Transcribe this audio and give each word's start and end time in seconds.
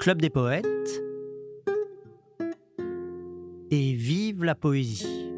Club 0.00 0.22
des 0.22 0.30
poètes 0.30 0.64
et 3.70 3.92
vive 3.92 4.44
la 4.44 4.54
poésie. 4.54 5.30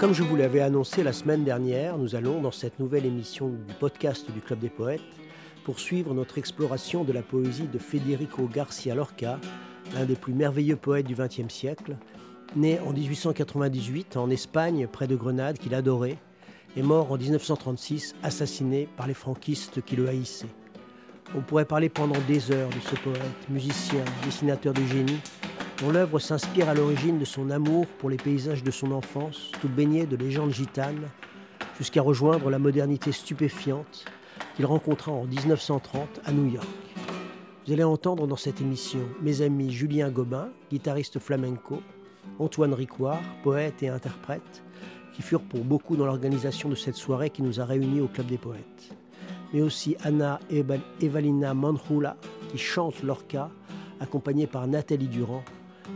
Comme 0.00 0.12
je 0.12 0.24
vous 0.24 0.34
l'avais 0.34 0.62
annoncé 0.62 1.04
la 1.04 1.12
semaine 1.12 1.44
dernière, 1.44 1.96
nous 1.96 2.16
allons, 2.16 2.40
dans 2.40 2.50
cette 2.50 2.80
nouvelle 2.80 3.06
émission 3.06 3.50
du 3.50 3.74
podcast 3.78 4.28
du 4.32 4.40
Club 4.40 4.58
des 4.58 4.68
Poètes, 4.68 5.00
poursuivre 5.62 6.12
notre 6.12 6.38
exploration 6.38 7.04
de 7.04 7.12
la 7.12 7.22
poésie 7.22 7.68
de 7.68 7.78
Federico 7.78 8.48
Garcia 8.52 8.96
Lorca, 8.96 9.38
l'un 9.94 10.04
des 10.04 10.16
plus 10.16 10.32
merveilleux 10.32 10.76
poètes 10.76 11.06
du 11.06 11.14
XXe 11.14 11.52
siècle, 11.52 11.96
né 12.56 12.78
en 12.80 12.92
1898 12.92 14.16
en 14.16 14.30
Espagne, 14.30 14.86
près 14.86 15.06
de 15.06 15.16
Grenade, 15.16 15.58
qu'il 15.58 15.74
adorait, 15.74 16.18
et 16.76 16.82
mort 16.82 17.12
en 17.12 17.18
1936, 17.18 18.14
assassiné 18.22 18.88
par 18.96 19.06
les 19.06 19.14
franquistes 19.14 19.82
qui 19.82 19.96
le 19.96 20.08
haïssaient. 20.08 20.46
On 21.34 21.40
pourrait 21.40 21.64
parler 21.64 21.88
pendant 21.88 22.18
des 22.28 22.52
heures 22.52 22.68
de 22.68 22.80
ce 22.80 22.94
poète, 22.96 23.48
musicien, 23.48 24.04
dessinateur 24.24 24.74
de 24.74 24.84
génie, 24.84 25.20
dont 25.80 25.90
l'œuvre 25.90 26.18
s'inspire 26.18 26.68
à 26.68 26.74
l'origine 26.74 27.18
de 27.18 27.24
son 27.24 27.50
amour 27.50 27.86
pour 27.98 28.10
les 28.10 28.16
paysages 28.16 28.62
de 28.62 28.70
son 28.70 28.92
enfance, 28.92 29.50
tout 29.60 29.68
baigné 29.68 30.06
de 30.06 30.16
légendes 30.16 30.52
gitanes, 30.52 31.08
jusqu'à 31.78 32.02
rejoindre 32.02 32.50
la 32.50 32.58
modernité 32.58 33.12
stupéfiante 33.12 34.04
qu'il 34.56 34.66
rencontra 34.66 35.12
en 35.12 35.24
1930 35.24 36.20
à 36.24 36.32
New 36.32 36.52
York. 36.52 36.91
Vous 37.64 37.72
allez 37.72 37.84
entendre 37.84 38.26
dans 38.26 38.36
cette 38.36 38.60
émission 38.60 38.98
mes 39.20 39.40
amis 39.40 39.70
Julien 39.70 40.10
Gobin, 40.10 40.48
guitariste 40.68 41.20
flamenco, 41.20 41.80
Antoine 42.40 42.74
Ricoire, 42.74 43.22
poète 43.44 43.84
et 43.84 43.88
interprète, 43.88 44.64
qui 45.14 45.22
furent 45.22 45.44
pour 45.44 45.64
beaucoup 45.64 45.94
dans 45.94 46.04
l'organisation 46.04 46.68
de 46.68 46.74
cette 46.74 46.96
soirée 46.96 47.30
qui 47.30 47.40
nous 47.40 47.60
a 47.60 47.64
réunis 47.64 48.00
au 48.00 48.08
Club 48.08 48.26
des 48.26 48.36
Poètes. 48.36 48.96
Mais 49.52 49.60
aussi 49.60 49.94
Anna 50.02 50.40
Evalina 51.00 51.54
Manjula, 51.54 52.16
qui 52.50 52.58
chante 52.58 53.00
Lorca, 53.04 53.48
accompagnée 54.00 54.48
par 54.48 54.66
Nathalie 54.66 55.06
Durand, 55.06 55.44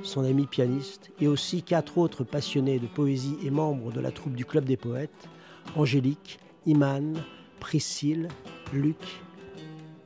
son 0.04 0.22
ami 0.22 0.46
pianiste, 0.46 1.10
et 1.20 1.26
aussi 1.26 1.64
quatre 1.64 1.98
autres 1.98 2.22
passionnés 2.22 2.78
de 2.78 2.86
poésie 2.86 3.38
et 3.44 3.50
membres 3.50 3.90
de 3.90 3.98
la 3.98 4.12
troupe 4.12 4.34
du 4.34 4.44
Club 4.44 4.66
des 4.66 4.76
Poètes, 4.76 5.28
Angélique, 5.74 6.38
Iman, 6.64 7.14
Priscille, 7.58 8.28
Luc, 8.72 9.24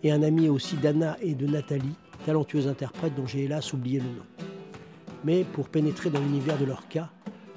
et 0.03 0.13
un 0.13 0.23
ami 0.23 0.49
aussi 0.49 0.77
d'Anna 0.77 1.17
et 1.21 1.35
de 1.35 1.47
Nathalie, 1.47 1.95
talentueuses 2.27 2.69
interprètes 2.69 3.15
dont 3.15 3.27
j'ai 3.27 3.45
hélas 3.45 3.73
oublié 3.73 4.01
le 4.01 4.07
nom. 4.07 4.47
Mais 5.25 5.45
pour 5.45 5.69
pénétrer 5.69 6.11
dans 6.11 6.21
l'univers 6.21 6.59
de 6.59 6.65
leur 6.65 6.89
cas, 6.89 7.11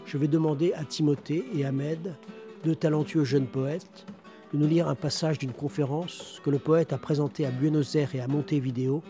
je 0.05 0.17
vais 0.17 0.27
demander 0.27 0.73
à 0.73 0.83
Timothée 0.83 1.45
et 1.55 1.65
Ahmed, 1.65 2.15
deux 2.63 2.75
talentueux 2.75 3.23
jeunes 3.23 3.47
poètes, 3.47 4.05
de 4.53 4.57
nous 4.57 4.67
lire 4.67 4.87
un 4.87 4.95
passage 4.95 5.39
d'une 5.39 5.53
conférence 5.53 6.41
que 6.43 6.49
le 6.49 6.59
poète 6.59 6.93
a 6.93 6.97
présentée 6.97 7.45
à 7.45 7.51
Buenos 7.51 7.95
Aires 7.95 8.13
et 8.13 8.19
à 8.19 8.27
Montevideo 8.27 9.01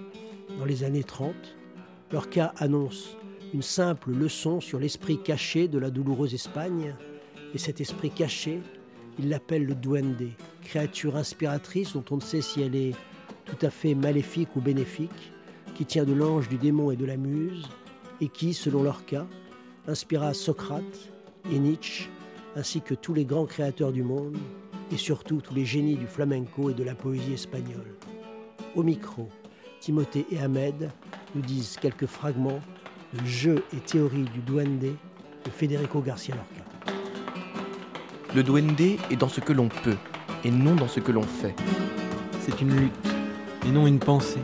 dans 0.60 0.66
les 0.66 0.84
années 0.84 1.04
30 1.04 1.34
leur 2.14 2.30
cas 2.30 2.54
annonce 2.58 3.18
une 3.56 3.64
simple 3.64 4.12
leçon 4.12 4.62
sur 4.62 4.80
l'esprit 4.80 5.20
caché 5.22 5.68
de 5.68 5.80
la 5.80 5.90
douloureuse 5.90 6.36
Espagne, 6.36 6.96
et 7.56 7.58
cet 7.58 7.82
esprit 7.82 8.12
caché, 8.12 8.62
il 9.18 9.30
l'appelle 9.30 9.66
le 9.66 9.74
duende, 9.74 10.30
créature 10.62 11.16
inspiratrice 11.16 11.94
dont 11.94 12.06
on 12.12 12.18
ne 12.18 12.22
sait 12.22 12.42
si 12.42 12.62
elle 12.62 12.76
est 12.76 12.94
tout 13.46 13.66
à 13.66 13.70
fait 13.70 13.96
maléfique 13.96 14.56
ou 14.56 14.62
bénéfique, 14.62 15.32
qui 15.76 15.86
tient 15.86 16.06
de 16.06 16.14
l'ange, 16.14 16.50
du 16.50 16.58
démon 16.58 16.92
et 16.92 16.96
de 16.96 17.06
la 17.06 17.18
muse, 17.18 17.68
et 18.22 18.28
qui, 18.28 18.54
selon 18.54 18.84
leur 18.84 19.06
cas, 19.06 19.26
inspira 19.88 20.34
Socrate 20.34 21.10
et 21.52 21.60
Nietzsche, 21.60 22.10
ainsi 22.56 22.82
que 22.82 22.94
tous 22.94 23.14
les 23.14 23.26
grands 23.26 23.46
créateurs 23.46 23.92
du 23.92 24.04
monde, 24.04 24.38
et 24.92 24.98
surtout 24.98 25.42
tous 25.42 25.56
les 25.56 25.66
génies 25.66 25.96
du 25.96 26.06
flamenco 26.06 26.70
et 26.70 26.74
de 26.74 26.84
la 26.84 26.96
poésie 26.96 27.34
espagnole. 27.34 27.96
Au 28.76 28.84
micro, 28.84 29.30
Timothée 29.80 30.26
et 30.32 30.40
Ahmed 30.40 30.92
nous 31.36 31.42
disent 31.42 31.78
quelques 31.82 32.06
fragments 32.06 32.62
de 33.14 33.26
Jeu 33.26 33.64
et 33.76 33.80
théorie 33.80 34.26
du 34.34 34.40
duende 34.40 34.80
de 34.80 35.50
Federico 35.50 36.02
Garcia 36.02 36.36
Lorca. 36.36 36.96
Le 38.36 38.44
duende 38.44 38.80
est 38.82 39.16
dans 39.16 39.30
ce 39.30 39.42
que 39.42 39.54
l'on 39.54 39.70
peut 39.70 39.98
et 40.44 40.52
non 40.52 40.76
dans 40.76 40.88
ce 40.88 41.00
que 41.00 41.12
l'on 41.12 41.24
fait. 41.24 41.56
C'est 42.42 42.62
une 42.62 42.76
lutte 42.76 43.13
et 43.66 43.72
non 43.72 43.88
une 43.88 44.00
pensée. 44.00 44.42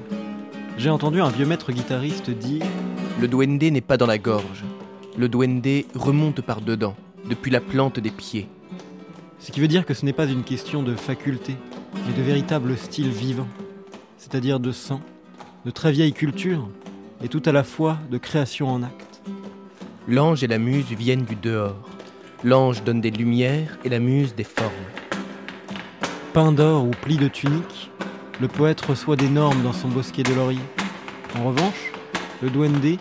J'ai 0.77 0.89
entendu 0.89 1.21
un 1.21 1.29
vieux 1.29 1.45
maître 1.45 1.71
guitariste 1.71 2.29
dire 2.29 2.65
Le 3.19 3.27
duende 3.27 3.63
n'est 3.63 3.81
pas 3.81 3.97
dans 3.97 4.05
la 4.05 4.17
gorge. 4.17 4.63
Le 5.17 5.27
duende 5.27 5.85
remonte 5.95 6.41
par 6.41 6.61
dedans, 6.61 6.95
depuis 7.29 7.51
la 7.51 7.59
plante 7.59 7.99
des 7.99 8.11
pieds. 8.11 8.47
Ce 9.39 9.51
qui 9.51 9.59
veut 9.59 9.67
dire 9.67 9.85
que 9.85 9.93
ce 9.93 10.05
n'est 10.05 10.13
pas 10.13 10.25
une 10.25 10.43
question 10.43 10.83
de 10.83 10.95
faculté, 10.95 11.55
mais 11.93 12.13
de 12.13 12.21
véritable 12.21 12.77
style 12.77 13.09
vivant, 13.09 13.47
c'est-à-dire 14.17 14.59
de 14.59 14.71
sang, 14.71 15.01
de 15.65 15.71
très 15.71 15.91
vieille 15.91 16.13
culture, 16.13 16.67
et 17.23 17.27
tout 17.27 17.41
à 17.45 17.51
la 17.51 17.63
fois 17.63 17.97
de 18.09 18.17
création 18.17 18.69
en 18.69 18.83
acte. 18.83 19.21
L'ange 20.07 20.43
et 20.43 20.47
la 20.47 20.57
muse 20.57 20.91
viennent 20.91 21.25
du 21.25 21.35
dehors. 21.35 21.89
L'ange 22.43 22.83
donne 22.83 23.01
des 23.01 23.11
lumières 23.11 23.77
et 23.83 23.89
la 23.89 23.99
muse 23.99 24.33
des 24.33 24.43
formes. 24.43 24.71
Pain 26.33 26.51
d'or 26.51 26.85
ou 26.85 26.91
pli 26.91 27.17
de 27.17 27.27
tunique, 27.27 27.91
le 28.39 28.47
poète 28.47 28.81
reçoit 28.81 29.15
des 29.15 29.29
normes 29.29 29.61
dans 29.63 29.73
son 29.73 29.87
bosquet 29.87 30.23
de 30.23 30.33
laurier. 30.33 30.59
En 31.37 31.45
revanche, 31.45 31.91
le 32.41 32.49
duende, 32.49 32.97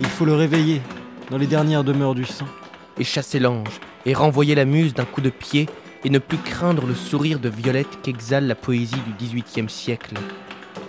il 0.00 0.06
faut 0.06 0.24
le 0.24 0.34
réveiller 0.34 0.80
dans 1.30 1.38
les 1.38 1.46
dernières 1.46 1.84
demeures 1.84 2.14
du 2.14 2.24
sang. 2.24 2.46
Et 2.98 3.04
chasser 3.04 3.38
l'ange, 3.38 3.80
et 4.06 4.14
renvoyer 4.14 4.54
la 4.54 4.64
muse 4.64 4.94
d'un 4.94 5.04
coup 5.04 5.20
de 5.20 5.30
pied, 5.30 5.68
et 6.04 6.10
ne 6.10 6.18
plus 6.18 6.38
craindre 6.38 6.86
le 6.86 6.94
sourire 6.94 7.38
de 7.38 7.48
violette 7.48 8.00
qu'exhale 8.02 8.46
la 8.46 8.54
poésie 8.54 9.02
du 9.06 9.24
XVIIIe 9.24 9.68
siècle 9.68 10.14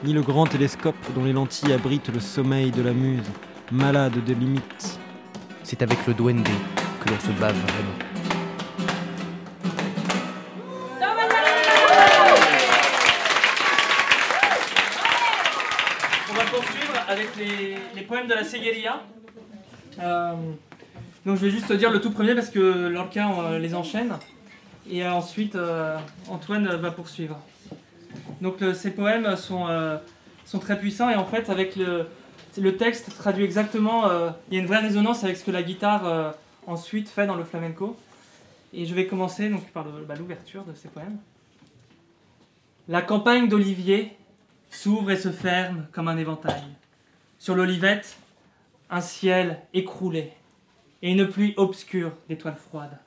ni 0.03 0.13
le 0.13 0.21
grand 0.21 0.45
télescope 0.45 0.95
dont 1.15 1.23
les 1.23 1.33
lentilles 1.33 1.73
abritent 1.73 2.13
le 2.13 2.19
sommeil 2.19 2.71
de 2.71 2.81
la 2.81 2.93
muse, 2.93 3.29
malade 3.71 4.23
de 4.23 4.33
limites. 4.33 4.99
C'est 5.63 5.81
avec 5.81 6.05
le 6.07 6.13
duende 6.13 6.47
que 7.03 7.09
l'on 7.09 7.19
se 7.19 7.39
bat 7.39 7.51
vraiment. 7.51 8.08
Les, 17.39 18.01
poèmes 18.03 18.27
de 18.27 18.33
la 18.33 18.44
Segueria. 18.44 19.01
Euh, 20.00 20.33
donc 21.25 21.38
je 21.38 21.45
vais 21.45 21.51
juste 21.51 21.72
dire 21.73 21.91
le 21.91 22.00
tout 22.00 22.11
premier 22.11 22.35
parce 22.35 22.50
que 22.50 22.88
Lorca 22.88 23.27
on 23.27 23.57
les 23.57 23.75
enchaîne. 23.75 24.13
Et 24.89 25.05
ensuite 25.07 25.55
euh, 25.55 25.97
Antoine 26.29 26.67
va 26.67 26.91
poursuivre. 26.91 27.39
Donc 28.41 28.57
ces 28.73 28.91
poèmes 28.91 29.35
sont, 29.35 29.67
euh, 29.67 29.97
sont 30.45 30.59
très 30.59 30.79
puissants 30.79 31.09
et 31.09 31.16
en 31.16 31.25
fait 31.25 31.50
avec 31.50 31.75
le, 31.75 32.07
le 32.57 32.77
texte 32.77 33.16
traduit 33.17 33.44
exactement, 33.44 34.07
euh, 34.07 34.29
il 34.50 34.56
y 34.56 34.57
a 34.57 34.61
une 34.61 34.67
vraie 34.67 34.79
résonance 34.79 35.23
avec 35.23 35.38
ce 35.38 35.44
que 35.44 35.51
la 35.51 35.63
guitare 35.63 36.06
euh, 36.06 36.31
ensuite 36.67 37.09
fait 37.09 37.27
dans 37.27 37.35
le 37.35 37.44
flamenco. 37.44 37.97
Et 38.73 38.85
je 38.85 38.94
vais 38.94 39.07
commencer 39.07 39.50
donc 39.50 39.66
par 39.71 39.85
bah, 39.85 40.16
l'ouverture 40.16 40.63
de 40.63 40.73
ces 40.73 40.89
poèmes. 40.89 41.17
La 42.88 43.01
campagne 43.01 43.47
d'Olivier 43.47 44.16
s'ouvre 44.69 45.11
et 45.11 45.17
se 45.17 45.31
ferme 45.31 45.88
comme 45.91 46.07
un 46.07 46.17
éventail. 46.17 46.63
Sur 47.39 47.55
l'olivette, 47.55 48.17
un 48.89 49.00
ciel 49.00 49.61
écroulé 49.73 50.33
et 51.01 51.09
une 51.09 51.25
pluie 51.25 51.53
obscure 51.55 52.11
d'étoiles 52.27 52.57
froides. 52.57 53.00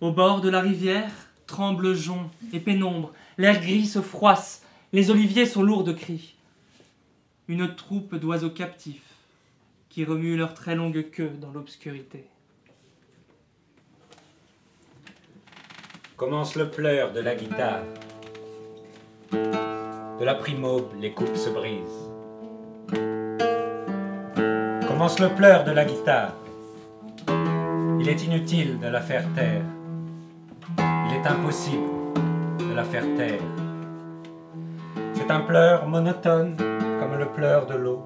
Au 0.00 0.10
bord 0.10 0.40
de 0.40 0.48
la 0.48 0.60
rivière, 0.60 1.12
tremble 1.46 1.94
jonc 1.94 2.28
et 2.52 2.58
pénombre, 2.58 3.12
l'air 3.38 3.60
gris 3.60 3.86
se 3.86 4.02
froisse, 4.02 4.64
les 4.92 5.12
oliviers 5.12 5.46
sont 5.46 5.62
lourds 5.62 5.84
de 5.84 5.92
cris. 5.92 6.34
Une 7.46 7.76
troupe 7.76 8.16
d'oiseaux 8.16 8.50
captifs 8.50 9.14
qui 9.88 10.04
remuent 10.04 10.36
leur 10.36 10.52
très 10.52 10.74
longue 10.74 11.10
queue 11.10 11.32
dans 11.40 11.52
l'obscurité. 11.52 12.26
Commence 16.16 16.56
le 16.56 16.68
pleur 16.68 17.12
de 17.12 17.20
la 17.20 17.36
guitare. 17.36 17.84
De 19.30 20.24
la 20.24 20.34
primaube, 20.34 20.92
les 20.98 21.12
coupes 21.12 21.36
se 21.36 21.50
brisent. 21.50 22.05
Commence 24.96 25.20
le 25.20 25.28
pleur 25.28 25.64
de 25.64 25.72
la 25.72 25.84
guitare. 25.84 26.32
Il 28.00 28.08
est 28.08 28.24
inutile 28.24 28.78
de 28.78 28.86
la 28.86 29.02
faire 29.02 29.24
taire. 29.34 29.60
Il 30.78 31.12
est 31.12 31.26
impossible 31.26 31.82
la 32.74 32.82
faire 32.82 33.04
taire. 33.14 33.42
C'est 35.12 35.30
un 35.30 35.40
pleur 35.40 35.86
monotone, 35.86 36.56
comme 36.56 37.18
le 37.18 37.26
pleur 37.26 37.66
de 37.66 37.74
l'eau, 37.74 38.04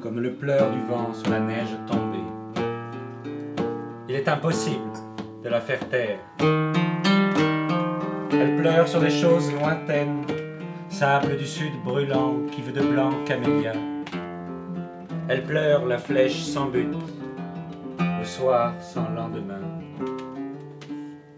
comme 0.00 0.20
le 0.20 0.32
pleur 0.32 0.70
du 0.70 0.80
vent 0.86 1.12
sur 1.12 1.30
la 1.30 1.40
neige 1.40 1.76
tombée. 1.86 2.24
Il 4.08 4.14
est 4.14 4.26
impossible 4.26 4.90
de 5.42 5.50
la 5.50 5.60
faire 5.60 5.86
taire. 5.90 6.20
Elle 8.32 8.56
pleure 8.56 8.88
sur 8.88 9.00
des 9.00 9.10
choses 9.10 9.52
lointaines, 9.52 10.24
sable 10.88 11.36
du 11.36 11.44
sud 11.46 11.74
brûlant 11.84 12.36
qui 12.50 12.62
veut 12.62 12.72
de 12.72 12.80
blanc 12.80 13.10
camélia. 13.26 13.72
Elle 15.26 15.42
pleure 15.42 15.86
la 15.86 15.96
flèche 15.96 16.42
sans 16.42 16.66
but, 16.66 16.94
le 17.98 18.24
soir 18.24 18.74
sans 18.80 19.08
lendemain, 19.08 19.62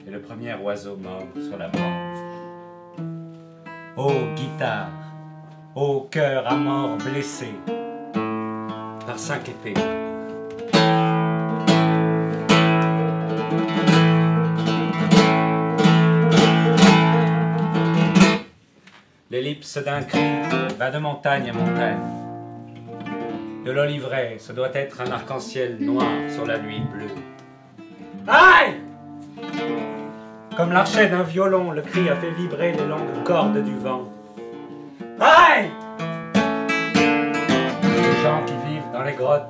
et 0.05 0.11
le 0.11 0.21
premier 0.21 0.55
oiseau 0.55 0.97
mort 0.97 1.23
sur 1.49 1.57
la 1.57 1.69
branche. 1.69 2.19
Ô 3.97 4.11
guitare, 4.35 4.91
ô 5.77 6.09
cœur 6.11 6.51
à 6.51 6.57
mort 6.57 6.97
blessé, 6.99 7.55
par 9.07 9.19
cinq 9.19 9.49
épées. 9.49 9.81
L'ellipse 19.31 19.79
d'un 19.79 20.03
cri 20.03 20.19
va 20.77 20.91
de 20.91 20.99
montagne 20.99 21.51
à 21.51 21.53
montagne. 21.53 22.26
De 23.67 23.73
l'olivret, 23.73 24.37
ce 24.39 24.53
doit 24.53 24.73
être 24.75 25.01
un 25.01 25.11
arc-en-ciel 25.11 25.79
noir 25.81 26.07
sur 26.33 26.47
la 26.47 26.57
nuit 26.57 26.83
bleue. 26.83 27.11
Aïe 28.29 28.77
Comme 30.57 30.71
l'archet 30.71 31.09
d'un 31.09 31.25
violon, 31.25 31.73
le 31.73 31.83
cri 31.83 32.09
a 32.09 32.15
fait 32.15 32.31
vibrer 32.31 32.75
les 32.75 32.87
longues 32.87 33.25
cordes 33.25 33.61
du 33.65 33.77
vent. 33.79 34.05
Aïe 35.19 35.69
Les 37.83 38.23
gens 38.23 38.45
qui 38.47 38.53
vivent 38.69 38.93
dans 38.93 39.03
les 39.03 39.15
grottes 39.15 39.49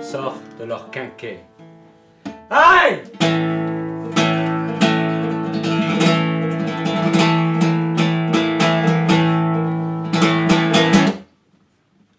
sortent 0.00 0.58
de 0.58 0.64
leur 0.64 0.90
quinquet. 0.90 1.40
Aïe 2.48 3.02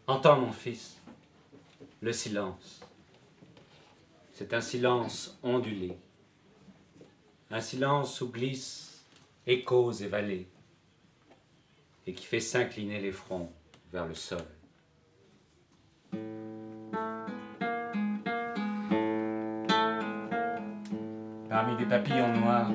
Entends 0.06 0.38
mon 0.38 0.52
fils, 0.52 1.02
le 2.02 2.14
silence. 2.14 2.82
C'est 4.32 4.54
un 4.54 4.62
silence 4.62 5.40
ondulé, 5.44 5.98
un 7.52 7.62
silence 7.62 8.20
où 8.22 8.30
glissent 8.30 9.06
échos 9.48 9.92
et 9.94 10.08
vallées, 10.08 10.48
et 12.06 12.14
qui 12.14 12.26
fait 12.26 12.40
s'incliner 12.40 13.00
les 13.00 13.12
fronts 13.12 13.52
vers 13.92 14.06
le 14.06 14.14
sol. 14.14 14.44
Parmi 21.50 21.78
des 21.78 21.86
papillons 21.86 22.36
noirs, 22.38 22.72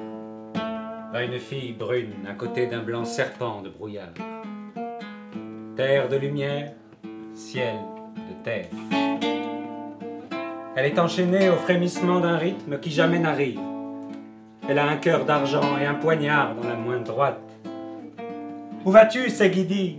va 1.12 1.24
une 1.24 1.38
fille 1.38 1.72
brune 1.72 2.26
à 2.26 2.34
côté 2.34 2.66
d'un 2.66 2.82
blanc 2.82 3.04
serpent 3.04 3.62
de 3.62 3.68
brouillard. 3.68 4.14
Terre 5.76 6.08
de 6.08 6.16
lumière, 6.16 6.72
ciel 7.34 7.76
de 8.16 8.44
terre. 8.44 8.66
Elle 10.76 10.86
est 10.86 10.98
enchaînée 10.98 11.50
au 11.50 11.56
frémissement 11.56 12.20
d'un 12.20 12.36
rythme 12.36 12.78
qui 12.78 12.90
jamais 12.90 13.18
n'arrive. 13.18 13.60
Elle 14.68 14.78
a 14.78 14.86
un 14.86 14.96
cœur 14.96 15.24
d'argent 15.24 15.76
et 15.78 15.84
un 15.84 15.94
poignard 15.94 16.54
dans 16.54 16.68
la 16.68 16.76
main 16.76 17.00
droite. 17.00 17.40
Où 18.84 18.90
vas-tu, 18.90 19.28
Seguidi 19.28 19.98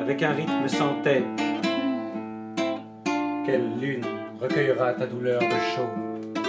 Avec 0.00 0.22
un 0.22 0.32
rythme 0.32 0.66
sans 0.66 0.94
tête. 1.02 1.24
Quelle 3.44 3.78
lune 3.78 4.04
recueillera 4.40 4.94
ta 4.94 5.06
douleur 5.06 5.40
de 5.40 5.58
chaud 5.74 6.42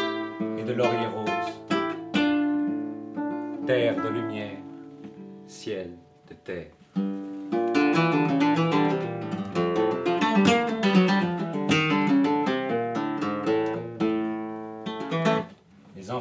et 0.58 0.64
de 0.64 0.74
laurier 0.74 1.08
rose? 1.14 1.28
Terre 3.68 3.96
de 3.98 4.10
lumière, 4.10 4.58
ciel 5.46 5.92
de 6.30 6.34
terre. 6.34 6.72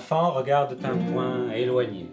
Enfants 0.06 0.30
regardent 0.30 0.78
un 0.84 0.96
point 1.12 1.50
éloigné. 1.52 2.06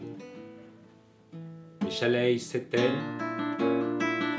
Les 1.84 1.92
chalets 1.92 2.40
s'éteignent. 2.40 3.04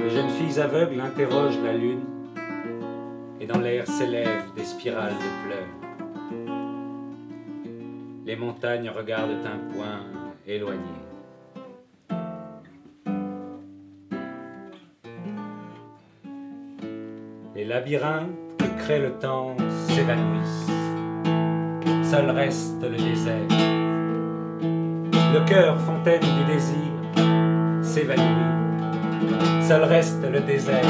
Les 0.00 0.10
jeunes 0.10 0.30
filles 0.30 0.60
aveugles 0.60 1.00
interrogent 1.00 1.62
la 1.62 1.72
lune. 1.72 2.04
Et 3.40 3.46
dans 3.46 3.60
l'air 3.60 3.86
s'élèvent 3.86 4.52
des 4.56 4.64
spirales 4.64 5.12
de 5.12 5.46
pleurs. 5.46 5.68
Les 8.26 8.34
montagnes 8.34 8.90
regardent 8.90 9.46
un 9.46 9.72
point 9.72 10.00
éloigné. 10.48 10.80
Les 17.54 17.64
labyrinthes 17.64 18.30
que 18.58 18.82
crée 18.82 18.98
le 18.98 19.12
temps 19.12 19.54
s'évanouissent. 19.86 20.83
Seul 22.14 22.30
reste 22.30 22.80
le 22.80 22.96
désert. 22.96 23.48
Le 24.62 25.44
cœur, 25.48 25.80
fontaine 25.80 26.20
du 26.20 26.44
désir, 26.44 27.82
s'évanouit. 27.82 29.64
Seul 29.66 29.82
reste 29.82 30.22
le 30.22 30.38
désert. 30.38 30.84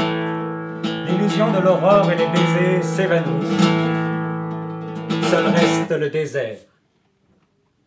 L'illusion 1.07 1.51
de 1.51 1.57
l'aurore 1.61 2.11
et 2.11 2.15
les 2.15 2.27
baisers 2.27 2.83
s'évanouissent. 2.83 3.63
Seul 5.31 5.47
reste 5.47 5.89
le 5.89 6.11
désert. 6.11 6.59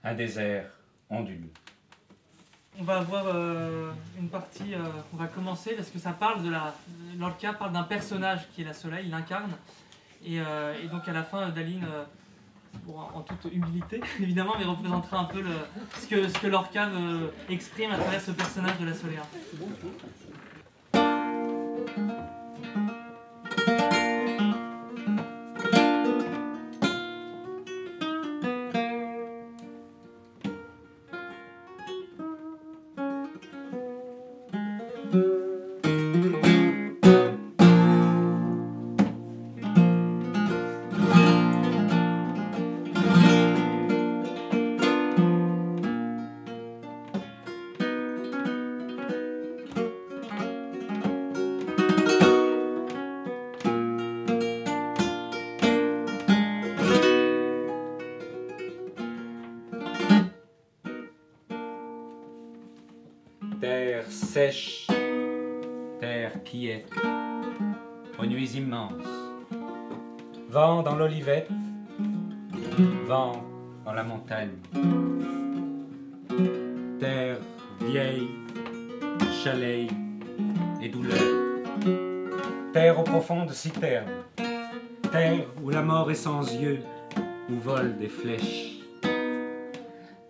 Un 0.03 0.15
désert 0.15 0.65
ondulé. 1.09 1.53
On 2.81 2.83
va 2.83 2.97
avoir 2.97 3.23
euh, 3.29 3.93
une 4.19 4.31
partie, 4.31 4.75
euh, 4.75 4.81
on 5.15 5.17
va 5.17 5.29
commencer 5.29 5.75
parce 5.77 5.91
que 5.91 6.01
ça 6.01 6.11
parle 6.11 6.43
de 6.43 6.51
la. 6.51 6.75
Lorca 7.17 7.53
parle 7.53 7.71
d'un 7.71 7.85
personnage 7.85 8.49
qui 8.53 8.63
est 8.63 8.65
la 8.65 8.75
Soleil, 8.75 9.05
il 9.05 9.13
l'incarne. 9.13 9.53
Et, 10.27 10.41
euh, 10.41 10.75
et 10.83 10.89
donc 10.89 11.07
à 11.07 11.13
la 11.13 11.23
fin, 11.23 11.51
Daline, 11.51 11.87
en 13.15 13.21
toute 13.21 13.53
humilité 13.53 14.01
évidemment, 14.21 14.55
mais 14.59 14.65
représentera 14.65 15.19
un 15.21 15.25
peu 15.25 15.43
ce, 15.99 16.07
que, 16.07 16.29
ce 16.29 16.39
que 16.39 16.47
exprime 17.49 17.91
à 17.91 17.99
travers 17.99 18.21
ce 18.21 18.31
personnage 18.31 18.79
de 18.79 18.87
la 18.87 18.95
Soleil. 18.95 19.19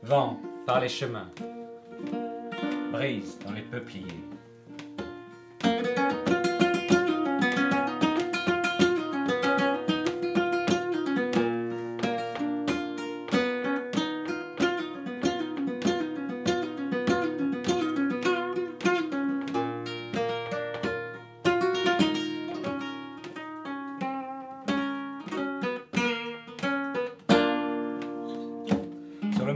Vent 0.08 0.40
par 0.64 0.80
les 0.80 0.88
chemins 0.88 1.28
brise 2.90 3.38
dans 3.44 3.52
les 3.52 3.60
peupliers. 3.60 4.06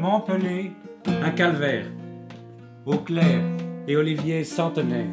Sur 0.02 0.08
le 0.08 0.14
mont 0.14 0.20
Pelé, 0.20 0.72
un 1.22 1.30
calvaire 1.30 1.84
eau 2.86 2.96
claire 2.96 3.40
et 3.86 3.96
oliviers 3.96 4.42
centenaires. 4.42 5.06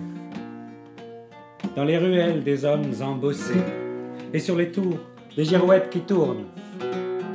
Dans 1.75 1.83
les 1.83 1.99
ruelles 1.99 2.43
des 2.43 2.65
hommes 2.65 2.91
embossés, 2.99 3.63
et 4.33 4.39
sur 4.39 4.55
les 4.55 4.71
tours, 4.71 4.97
des 5.35 5.45
girouettes 5.45 5.91
qui 5.91 5.99
tournent, 5.99 6.45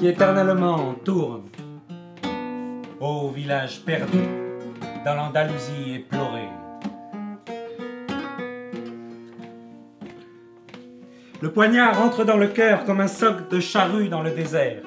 qui 0.00 0.08
éternellement 0.08 0.96
tournent. 1.04 1.48
Ô 2.98 3.28
village 3.28 3.84
perdu, 3.84 4.18
dans 5.04 5.14
l'Andalousie 5.14 5.94
éplorée. 5.94 6.50
Le 11.40 11.52
poignard 11.52 12.02
entre 12.02 12.24
dans 12.24 12.36
le 12.36 12.48
cœur 12.48 12.84
comme 12.84 13.00
un 13.00 13.06
soc 13.06 13.48
de 13.48 13.60
charrue 13.60 14.08
dans 14.08 14.22
le 14.22 14.32
désert. 14.32 14.82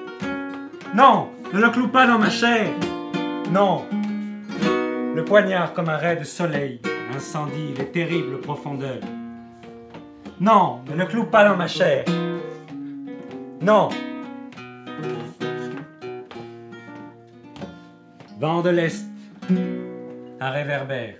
Non, 0.94 1.28
ne 1.52 1.60
le 1.60 1.70
cloue 1.70 1.88
pas 1.88 2.06
dans 2.06 2.18
ma 2.18 2.30
chair. 2.30 2.70
Non. 3.52 3.84
Le 5.14 5.24
poignard 5.24 5.72
comme 5.72 5.88
un 5.88 5.96
ray 5.96 6.18
de 6.18 6.24
soleil 6.24 6.80
incendie 7.14 7.74
les 7.76 7.86
terribles 7.86 8.40
profondeurs. 8.40 9.00
Non, 10.40 10.80
ne 10.88 10.94
le 10.94 11.06
cloue 11.06 11.24
pas 11.24 11.48
dans 11.48 11.56
ma 11.56 11.66
chair. 11.66 12.04
Non. 13.60 13.88
Vent 18.38 18.62
de 18.62 18.70
l'Est, 18.70 19.04
un 20.40 20.50
réverbère, 20.50 21.16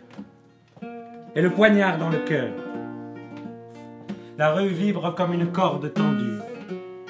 et 1.35 1.42
le 1.42 1.50
poignard 1.50 1.99
dans 1.99 2.11
le 2.11 2.18
cœur. 2.18 2.50
La 4.37 4.52
rue 4.52 4.68
vibre 4.68 5.14
comme 5.16 5.32
une 5.32 5.50
corde 5.50 5.92
tendue. 5.92 6.38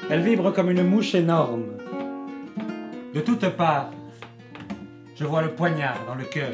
Elle 0.09 0.23
vibre 0.23 0.51
comme 0.51 0.71
une 0.71 0.83
mouche 0.83 1.15
énorme. 1.15 1.78
De 3.15 3.21
toutes 3.21 3.49
parts, 3.57 3.91
je 5.17 5.25
vois 5.25 5.41
le 5.41 5.55
poignard 5.55 6.05
dans 6.07 6.15
le 6.15 6.25
cœur. 6.25 6.53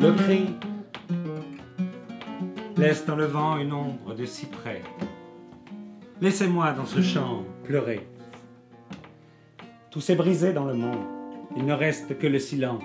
Le 0.00 0.12
cri 0.12 0.54
laisse 2.76 3.04
dans 3.04 3.16
le 3.16 3.24
vent 3.24 3.58
une 3.58 3.72
ombre 3.72 4.14
de 4.14 4.24
cyprès. 4.24 4.82
Laissez-moi 6.20 6.70
dans 6.72 6.86
ce 6.86 7.02
champ 7.02 7.42
pleurer. 7.64 8.06
Tout 9.90 10.00
s'est 10.00 10.14
brisé 10.14 10.52
dans 10.52 10.66
le 10.66 10.74
monde, 10.74 11.04
il 11.56 11.64
ne 11.64 11.74
reste 11.74 12.16
que 12.16 12.28
le 12.28 12.38
silence. 12.38 12.84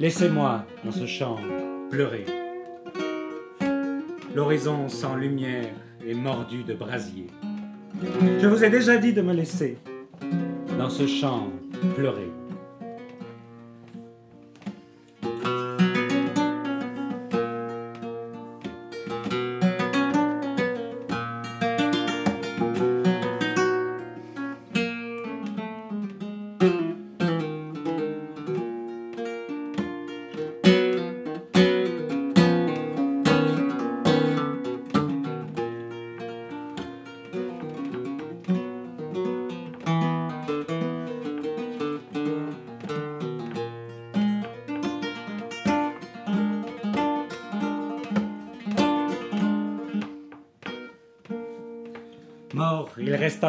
Laissez-moi 0.00 0.64
dans 0.84 0.90
ce 0.90 1.06
champ 1.06 1.36
pleurer. 1.88 2.41
L'horizon 4.34 4.88
sans 4.88 5.14
lumière 5.14 5.68
est 6.06 6.14
mordu 6.14 6.64
de 6.64 6.72
brasier. 6.72 7.26
Je 8.40 8.46
vous 8.46 8.64
ai 8.64 8.70
déjà 8.70 8.96
dit 8.96 9.12
de 9.12 9.20
me 9.20 9.34
laisser 9.34 9.76
dans 10.78 10.88
ce 10.88 11.06
champ 11.06 11.48
pleurer. 11.94 12.30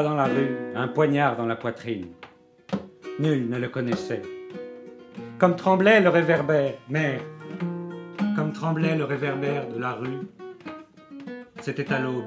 Dans 0.02 0.16
la 0.16 0.26
rue, 0.26 0.56
un 0.76 0.88
poignard 0.88 1.36
dans 1.36 1.46
la 1.46 1.56
poitrine. 1.56 2.08
Nul 3.20 3.48
ne 3.48 3.60
le 3.60 3.68
connaissait. 3.68 4.24
Comme 5.38 5.56
tremblait 5.56 6.02
le 6.02 6.10
réverbère, 6.10 6.74
mère, 6.90 7.20
comme 8.36 8.54
tremblait 8.54 8.96
le 8.96 9.04
réverbère 9.04 9.68
de 9.68 9.80
la 9.80 9.92
rue, 9.92 10.28
c'était 11.62 11.94
à 11.94 12.00
l'aube. 12.00 12.26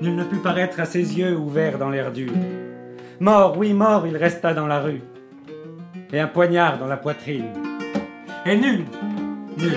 Nul 0.00 0.16
ne 0.16 0.24
put 0.24 0.38
paraître 0.38 0.80
à 0.80 0.86
ses 0.86 1.16
yeux 1.16 1.36
ouverts 1.36 1.78
dans 1.78 1.90
l'air 1.90 2.10
dur. 2.10 2.32
Mort, 3.20 3.56
oui, 3.56 3.72
mort, 3.72 4.06
il 4.06 4.16
resta 4.16 4.52
dans 4.52 4.66
la 4.66 4.80
rue, 4.80 5.02
et 6.12 6.18
un 6.18 6.26
poignard 6.26 6.78
dans 6.78 6.88
la 6.88 6.96
poitrine. 6.96 7.52
Et 8.44 8.56
nul, 8.56 8.84
nul, 9.56 9.72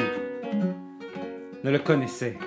ne 1.63 1.72
le 1.72 1.79
connaissait. 1.79 2.38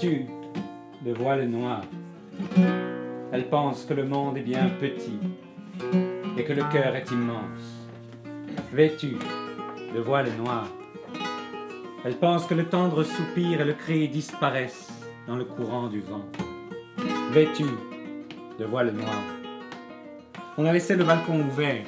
Vêtue 0.00 0.26
de 1.02 1.12
voile 1.12 1.46
noir, 1.46 1.82
elle 3.32 3.50
pense 3.50 3.84
que 3.84 3.92
le 3.92 4.06
monde 4.06 4.38
est 4.38 4.42
bien 4.42 4.70
petit 4.80 5.18
et 6.38 6.44
que 6.44 6.54
le 6.54 6.62
cœur 6.72 6.96
est 6.96 7.10
immense. 7.10 7.84
Vêtue 8.72 9.18
de 9.94 10.00
voile 10.00 10.30
noir, 10.38 10.68
elle 12.02 12.16
pense 12.16 12.46
que 12.46 12.54
le 12.54 12.64
tendre 12.64 13.02
soupir 13.02 13.60
et 13.60 13.64
le 13.64 13.74
cri 13.74 14.08
disparaissent 14.08 14.90
dans 15.26 15.36
le 15.36 15.44
courant 15.44 15.88
du 15.88 16.00
vent. 16.00 16.24
Vêtue 17.32 17.76
de 18.58 18.64
voile 18.64 18.92
noir, 18.92 19.22
on 20.56 20.64
a 20.64 20.72
laissé 20.72 20.96
le 20.96 21.04
balcon 21.04 21.40
ouvert 21.40 21.84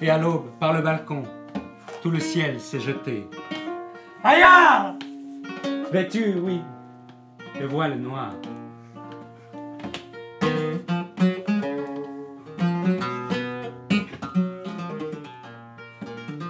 et 0.00 0.08
à 0.08 0.18
l'aube, 0.18 0.50
par 0.60 0.72
le 0.72 0.82
balcon, 0.82 1.24
tout 2.00 2.12
le 2.12 2.20
ciel 2.20 2.60
s'est 2.60 2.78
jeté. 2.78 3.26
Aïe 4.22 4.44
Vêtue, 5.90 6.36
oui, 6.40 6.60
de 7.60 7.66
voile 7.66 7.98
noir. 7.98 8.34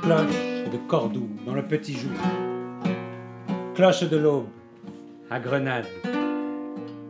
Cloche 0.03 0.71
de 0.73 0.77
Cordoue 0.87 1.29
dans 1.47 1.55
le 1.55 1.67
petit 1.67 1.95
jour. 1.95 2.11
Cloche 3.75 4.09
de 4.09 4.17
l'aube 4.17 4.49
à 5.31 5.41
Grenade. 5.41 5.87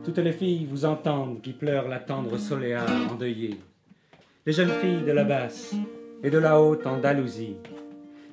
Toutes 0.05 0.19
les 0.19 0.33
filles 0.33 0.67
vous 0.71 0.85
entendent 0.85 1.41
qui 1.41 1.53
pleurent 1.53 1.89
la 1.89 1.99
tendre 1.99 2.37
soléa 2.39 2.85
endeuillée. 3.11 3.59
Les 4.47 4.53
jeunes 4.53 4.71
filles 4.81 5.05
de 5.05 5.13
la 5.13 5.25
basse 5.25 5.75
et 6.23 6.31
de 6.31 6.39
la 6.39 6.61
haute 6.61 6.87
Andalousie. 6.87 7.57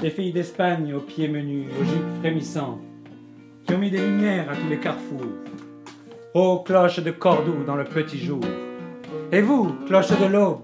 Les 0.01 0.10
filles 0.10 0.34
d'Espagne 0.34 0.93
aux 0.93 1.01
pieds 1.01 1.27
menus, 1.27 1.67
aux 1.79 1.84
jupes 1.84 2.19
frémissantes, 2.19 2.81
qui 3.65 3.74
ont 3.74 3.77
mis 3.77 3.89
des 3.89 4.05
lumières 4.05 4.50
à 4.50 4.55
tous 4.55 4.69
les 4.69 4.79
carrefours. 4.79 5.54
Ô 6.38 6.60
cloche 6.60 7.00
de 7.00 7.12
Cordoue 7.12 7.63
dans 7.65 7.77
le 7.77 7.86
petit 7.86 8.20
jour. 8.20 8.42
Et 9.32 9.39
vous, 9.39 9.74
cloche 9.88 10.10
de 10.20 10.25
l'aube, 10.25 10.63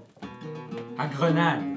à 0.98 1.06
Grenade. 1.06 1.71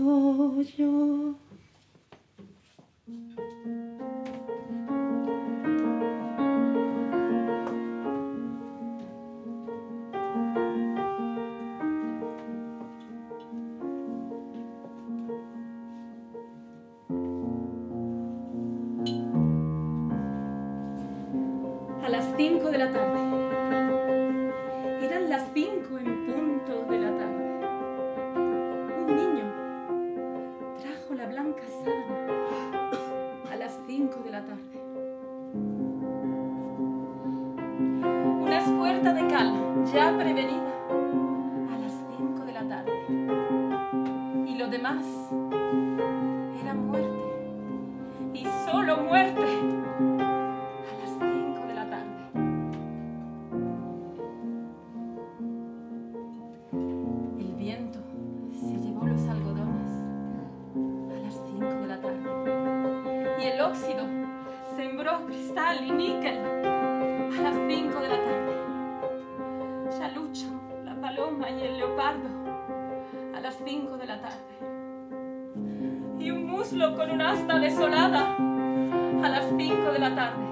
yo. 0.76 1.39
Muslo 76.70 76.94
con 76.94 77.11
un 77.11 77.20
asta 77.20 77.59
desolada 77.59 78.37
a 78.37 79.28
las 79.28 79.44
5 79.56 79.92
de 79.92 79.98
la 79.98 80.14
tarde. 80.14 80.44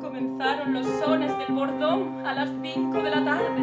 Comenzaron 0.00 0.72
los 0.72 0.86
sones 0.86 1.36
del 1.36 1.54
bordón 1.54 2.26
a 2.26 2.32
las 2.32 2.48
5 2.62 3.02
de 3.02 3.10
la 3.10 3.22
tarde, 3.22 3.60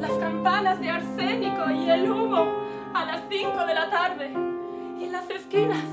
las 0.00 0.10
campanas 0.10 0.80
de 0.80 0.90
arsénico 0.90 1.70
y 1.70 1.90
el 1.90 2.10
humo 2.10 2.44
a 2.92 3.04
las 3.04 3.22
5 3.30 3.66
de 3.66 3.74
la 3.74 3.88
tarde, 3.88 4.32
y 4.98 5.04
en 5.04 5.12
las 5.12 5.30
esquinas, 5.30 5.84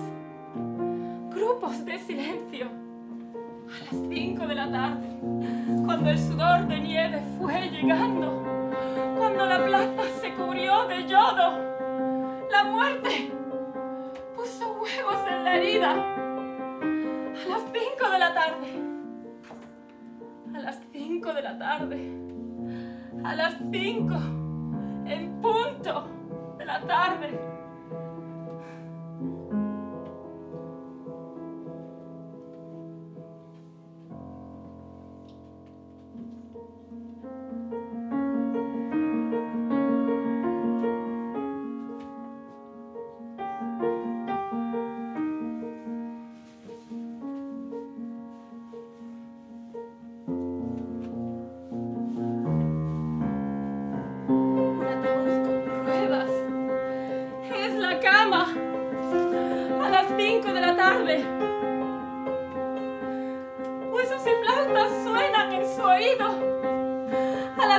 grupos 1.30 1.86
de 1.86 2.00
silencio 2.00 2.70
a 3.68 3.84
las 3.84 4.04
5 4.10 4.48
de 4.48 4.56
la 4.56 4.72
tarde, 4.72 5.10
cuando 5.86 6.10
el 6.10 6.18
sudor 6.18 6.66
de 6.66 6.80
nieve 6.80 7.22
fue 7.38 7.70
llegando, 7.70 8.42
cuando 9.16 9.46
la 9.46 9.64
plaza 9.64 10.04
se 10.22 10.34
cubrió 10.34 10.88
de 10.88 11.04
yodo, 11.08 11.54
la 12.52 12.64
muerte 12.64 13.33
huevos 14.84 15.16
en 15.30 15.44
la 15.46 15.56
herida. 15.56 15.92
A 15.92 17.48
las 17.48 17.64
5 17.72 18.10
de 18.12 18.20
la 18.20 18.34
tarde. 18.34 18.68
A 20.54 20.60
las 20.60 20.82
5 20.92 21.34
de 21.34 21.42
la 21.42 21.58
tarde, 21.58 22.12
a 23.24 23.36
las 23.36 23.56
5 23.72 24.14
en 25.06 25.42
punto 25.42 26.08
de 26.58 26.66
la 26.66 26.82
tarde. 26.86 27.53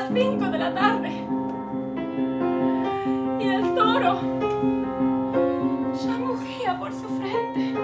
Las 0.05 0.13
5 0.13 0.51
de 0.51 0.59
la 0.59 0.75
tarde. 0.75 1.11
Y 3.41 3.49
el 3.49 3.75
toro 3.75 4.21
ya 6.05 6.19
mugía 6.19 6.79
por 6.79 6.93
su 6.93 7.09
frente. 7.09 7.75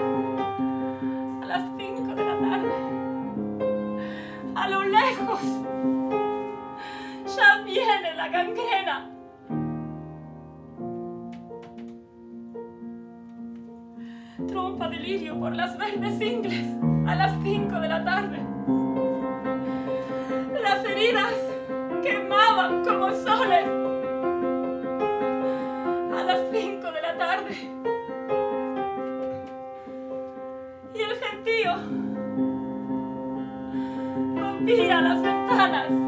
A 1.41 1.45
las 1.47 1.63
5 1.77 2.15
de 2.15 2.23
la 2.23 2.39
tarde. 2.39 2.73
A 4.55 4.69
lo 4.69 4.83
lejos. 4.83 5.41
Ya 7.35 7.63
viene 7.63 8.13
la 8.15 8.27
gangrena. 8.27 9.09
Trompa 14.47 14.89
de 14.89 14.97
lirio 14.97 15.39
por 15.39 15.55
las 15.55 15.75
verdes 15.77 16.21
ingles 16.21 16.67
a 17.07 17.15
las 17.15 17.33
5 17.41 17.79
de 17.79 17.87
la 17.87 18.03
tarde. 18.03 18.39
Las 20.61 20.85
heridas 20.85 21.50
soles 23.15 23.65
a 26.17 26.23
las 26.23 26.39
5 26.51 26.91
de 26.91 27.01
la 27.01 27.17
tarde. 27.17 27.55
Y 30.93 31.01
el 31.01 31.15
gentío 31.17 31.73
rompía 34.35 35.01
las 35.01 35.21
ventanas. 35.21 36.00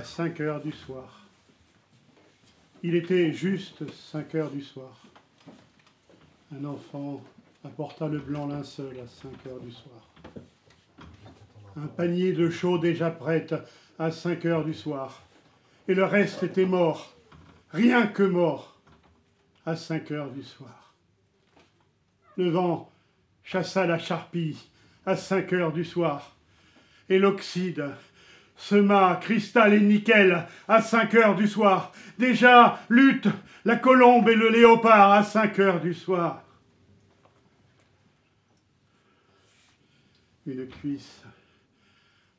À 0.00 0.02
5 0.02 0.40
heures 0.40 0.62
du 0.62 0.72
soir. 0.72 1.26
Il 2.82 2.94
était 2.94 3.34
juste 3.34 3.84
5 3.92 4.34
heures 4.34 4.50
du 4.50 4.62
soir. 4.62 4.98
Un 6.58 6.64
enfant 6.64 7.22
apporta 7.62 8.08
le 8.08 8.18
blanc 8.18 8.46
linceul 8.46 8.98
à 8.98 9.06
5 9.06 9.46
heures 9.46 9.60
du 9.60 9.70
soir. 9.70 10.08
Un 11.76 11.86
panier 11.86 12.32
de 12.32 12.48
chaux 12.48 12.78
déjà 12.78 13.10
prête 13.10 13.54
à 13.98 14.10
5 14.10 14.46
heures 14.46 14.64
du 14.64 14.72
soir. 14.72 15.22
Et 15.86 15.92
le 15.92 16.04
reste 16.04 16.44
était 16.44 16.64
mort, 16.64 17.14
rien 17.70 18.06
que 18.06 18.22
mort, 18.22 18.80
à 19.66 19.76
5 19.76 20.12
heures 20.12 20.30
du 20.30 20.42
soir. 20.42 20.94
Le 22.38 22.48
vent 22.48 22.90
chassa 23.44 23.84
la 23.84 23.98
charpie 23.98 24.56
à 25.04 25.14
5 25.14 25.52
heures 25.52 25.74
du 25.74 25.84
soir. 25.84 26.34
Et 27.10 27.18
l'oxyde 27.18 27.84
sema 28.60 29.16
cristal 29.16 29.72
et 29.72 29.80
nickel 29.80 30.46
à 30.68 30.82
5 30.82 31.14
heures 31.14 31.34
du 31.34 31.48
soir. 31.48 31.92
Déjà 32.18 32.78
lutte 32.90 33.28
la 33.64 33.76
colombe 33.76 34.28
et 34.28 34.34
le 34.34 34.50
léopard 34.50 35.12
à 35.12 35.22
5 35.22 35.58
heures 35.60 35.80
du 35.80 35.94
soir. 35.94 36.44
Une 40.46 40.68
cuisse 40.68 41.22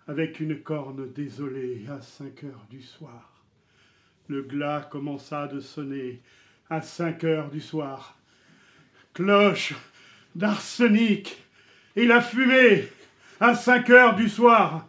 avec 0.08 0.40
une 0.40 0.62
corne 0.62 1.12
désolée 1.12 1.86
à 1.90 2.02
5 2.02 2.44
heures 2.44 2.68
du 2.70 2.82
soir. 2.82 3.44
Le 4.28 4.44
glas 4.44 4.88
commença 4.92 5.48
de 5.48 5.60
sonner 5.60 6.22
à 6.70 6.82
5 6.82 7.24
heures 7.24 7.50
du 7.50 7.62
soir. 7.62 8.16
Cloche 9.14 9.74
d'arsenic 10.36 11.42
et 11.96 12.06
la 12.06 12.22
fumée 12.22 12.88
à 13.40 13.56
5 13.56 13.90
heures 13.90 14.16
du 14.16 14.30
soir 14.30 14.88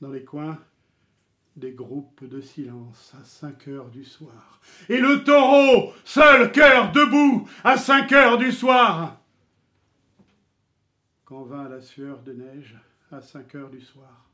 dans 0.00 0.10
les 0.10 0.24
coins 0.24 0.58
des 1.56 1.72
groupes 1.72 2.24
de 2.24 2.40
silence 2.40 3.14
à 3.18 3.24
cinq 3.24 3.68
heures 3.68 3.88
du 3.88 4.04
soir. 4.04 4.60
Et 4.88 4.98
le 4.98 5.24
taureau, 5.24 5.94
seul 6.04 6.52
cœur 6.52 6.92
debout, 6.92 7.48
à 7.64 7.78
cinq 7.78 8.12
heures 8.12 8.36
du 8.36 8.52
soir. 8.52 9.18
Quand 11.24 11.44
vint 11.44 11.68
la 11.68 11.80
sueur 11.80 12.22
de 12.22 12.34
neige, 12.34 12.76
à 13.10 13.22
cinq 13.22 13.54
heures 13.54 13.70
du 13.70 13.80
soir, 13.80 14.28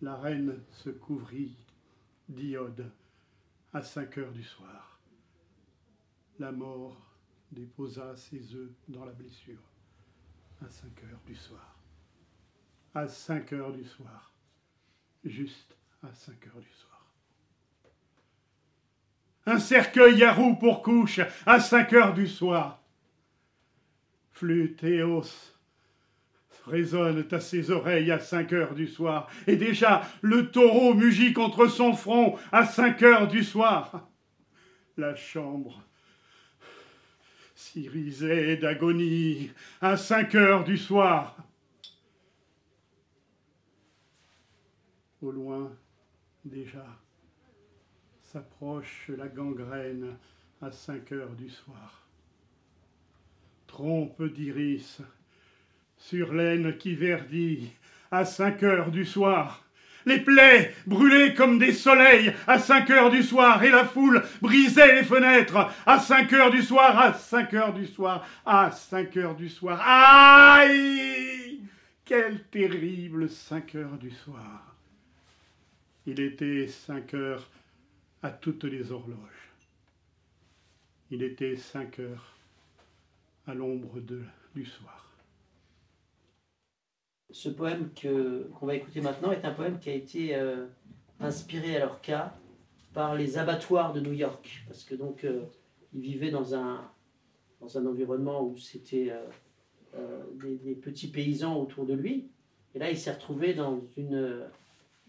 la 0.00 0.14
reine 0.14 0.62
se 0.70 0.90
couvrit 0.90 1.56
d'iode 2.28 2.90
à 3.72 3.82
cinq 3.82 4.18
heures 4.18 4.32
du 4.32 4.44
soir. 4.44 5.00
La 6.38 6.52
mort 6.52 7.00
déposa 7.50 8.14
ses 8.16 8.54
œufs 8.54 8.70
dans 8.88 9.04
la 9.04 9.12
blessure 9.12 9.62
à 10.64 10.68
cinq 10.70 11.02
heures 11.04 11.20
du 11.26 11.34
soir. 11.34 11.76
À 12.94 13.08
cinq 13.08 13.52
heures 13.52 13.72
du 13.72 13.84
soir 13.84 14.35
juste 15.28 15.76
à 16.02 16.12
5 16.12 16.34
heures 16.46 16.60
du 16.60 16.72
soir. 16.72 17.06
Un 19.46 19.58
cercueil 19.58 20.22
à 20.24 20.32
roue 20.32 20.56
pour 20.56 20.82
couche 20.82 21.20
à 21.46 21.60
5 21.60 21.92
heures 21.92 22.14
du 22.14 22.26
soir. 22.26 22.82
Flûte 24.32 24.82
et 24.84 25.02
os 25.02 25.56
résonnent 26.66 27.26
à 27.30 27.40
ses 27.40 27.70
oreilles 27.70 28.10
à 28.10 28.18
5 28.18 28.52
heures 28.52 28.74
du 28.74 28.86
soir. 28.86 29.28
Et 29.46 29.56
déjà 29.56 30.02
le 30.20 30.50
taureau 30.50 30.94
mugit 30.94 31.32
contre 31.32 31.68
son 31.68 31.94
front 31.94 32.36
à 32.52 32.66
5 32.66 33.02
heures 33.02 33.28
du 33.28 33.44
soir. 33.44 34.08
La 34.96 35.14
chambre 35.14 35.82
s'irisait 37.54 38.56
d'agonie 38.56 39.50
à 39.80 39.96
5 39.96 40.34
heures 40.34 40.64
du 40.64 40.76
soir. 40.76 41.36
Au 45.22 45.30
loin, 45.30 45.72
déjà, 46.44 46.86
s'approche 48.22 49.10
la 49.16 49.28
gangrène 49.28 50.16
à 50.60 50.70
cinq 50.70 51.10
heures 51.12 51.34
du 51.34 51.48
soir. 51.48 52.06
Trompe 53.66 54.22
d'iris, 54.22 55.00
sur 55.96 56.34
l'aine 56.34 56.76
qui 56.76 56.94
verdit 56.94 57.72
à 58.10 58.26
cinq 58.26 58.62
heures 58.62 58.90
du 58.90 59.06
soir. 59.06 59.64
Les 60.04 60.20
plaies 60.20 60.74
brûlées 60.86 61.34
comme 61.34 61.58
des 61.58 61.72
soleils 61.72 62.32
à 62.46 62.58
cinq 62.58 62.90
heures 62.90 63.10
du 63.10 63.22
soir, 63.22 63.62
et 63.64 63.70
la 63.70 63.86
foule 63.86 64.22
brisait 64.42 64.96
les 64.96 65.02
fenêtres 65.02 65.70
à 65.86 65.98
cinq 65.98 66.32
heures 66.34 66.50
du 66.50 66.62
soir, 66.62 66.98
à 66.98 67.14
cinq 67.14 67.54
heures 67.54 67.72
du 67.72 67.86
soir, 67.86 68.26
à 68.44 68.70
cinq 68.70 69.16
heures 69.16 69.34
du 69.34 69.48
soir. 69.48 69.80
Aïe 69.82 71.62
Quelle 72.04 72.44
terrible 72.50 73.30
cinq 73.30 73.74
heures 73.74 73.98
du 73.98 74.10
soir 74.10 74.65
il 76.06 76.20
était 76.20 76.68
cinq 76.68 77.14
heures 77.14 77.48
à 78.22 78.30
toutes 78.30 78.64
les 78.64 78.92
horloges. 78.92 79.50
Il 81.10 81.22
était 81.22 81.56
cinq 81.56 81.98
heures 81.98 82.36
à 83.46 83.54
l'ombre 83.54 84.00
du 84.54 84.64
soir. 84.64 85.02
Ce 87.30 87.48
poème 87.48 87.90
qu'on 88.00 88.66
va 88.66 88.74
écouter 88.74 89.00
maintenant 89.00 89.32
est 89.32 89.44
un 89.44 89.52
poème 89.52 89.78
qui 89.78 89.90
a 89.90 89.94
été 89.94 90.34
euh, 90.34 90.66
inspiré 91.20 91.76
à 91.76 91.80
leur 91.80 92.00
cas 92.00 92.34
par 92.94 93.14
les 93.14 93.36
abattoirs 93.36 93.92
de 93.92 94.00
New 94.00 94.12
York, 94.12 94.64
parce 94.66 94.84
que 94.84 94.94
donc 94.94 95.24
euh, 95.24 95.42
il 95.92 96.00
vivait 96.00 96.30
dans 96.30 96.54
un, 96.54 96.88
dans 97.60 97.76
un 97.76 97.86
environnement 97.86 98.42
où 98.42 98.56
c'était 98.56 99.12
euh, 99.94 100.22
des, 100.34 100.56
des, 100.56 100.74
petits 100.74 101.08
paysans 101.08 101.60
autour 101.60 101.84
de 101.84 101.94
lui, 101.94 102.28
et 102.74 102.78
là 102.78 102.90
il 102.90 102.98
s'est 102.98 103.12
retrouvé 103.12 103.54
dans 103.54 103.82
une 103.96 104.14
euh, 104.14 104.46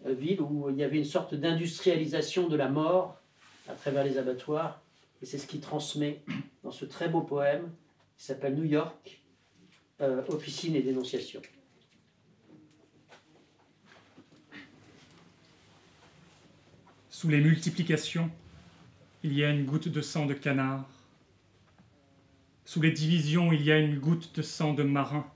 ville 0.04 0.40
où 0.40 0.70
il 0.70 0.76
y 0.76 0.84
avait 0.84 0.98
une 0.98 1.04
sorte 1.04 1.34
d'industrialisation 1.34 2.48
de 2.48 2.56
la 2.56 2.68
mort 2.68 3.20
à 3.68 3.74
travers 3.74 4.04
les 4.04 4.18
abattoirs. 4.18 4.80
Et 5.22 5.26
c'est 5.26 5.38
ce 5.38 5.46
qu'il 5.46 5.60
transmet 5.60 6.22
dans 6.62 6.70
ce 6.70 6.84
très 6.84 7.08
beau 7.08 7.22
poème 7.22 7.70
qui 8.16 8.24
s'appelle 8.24 8.54
New 8.54 8.64
York, 8.64 9.20
euh, 10.00 10.22
Officine 10.28 10.76
et 10.76 10.82
dénonciation. 10.82 11.42
Sous 17.10 17.28
les 17.28 17.40
multiplications, 17.40 18.30
il 19.24 19.32
y 19.32 19.42
a 19.42 19.50
une 19.50 19.64
goutte 19.64 19.88
de 19.88 20.00
sang 20.00 20.26
de 20.26 20.34
canard. 20.34 20.88
Sous 22.64 22.80
les 22.80 22.92
divisions, 22.92 23.50
il 23.50 23.62
y 23.62 23.72
a 23.72 23.78
une 23.78 23.98
goutte 23.98 24.36
de 24.36 24.42
sang 24.42 24.72
de 24.72 24.84
marin. 24.84 25.26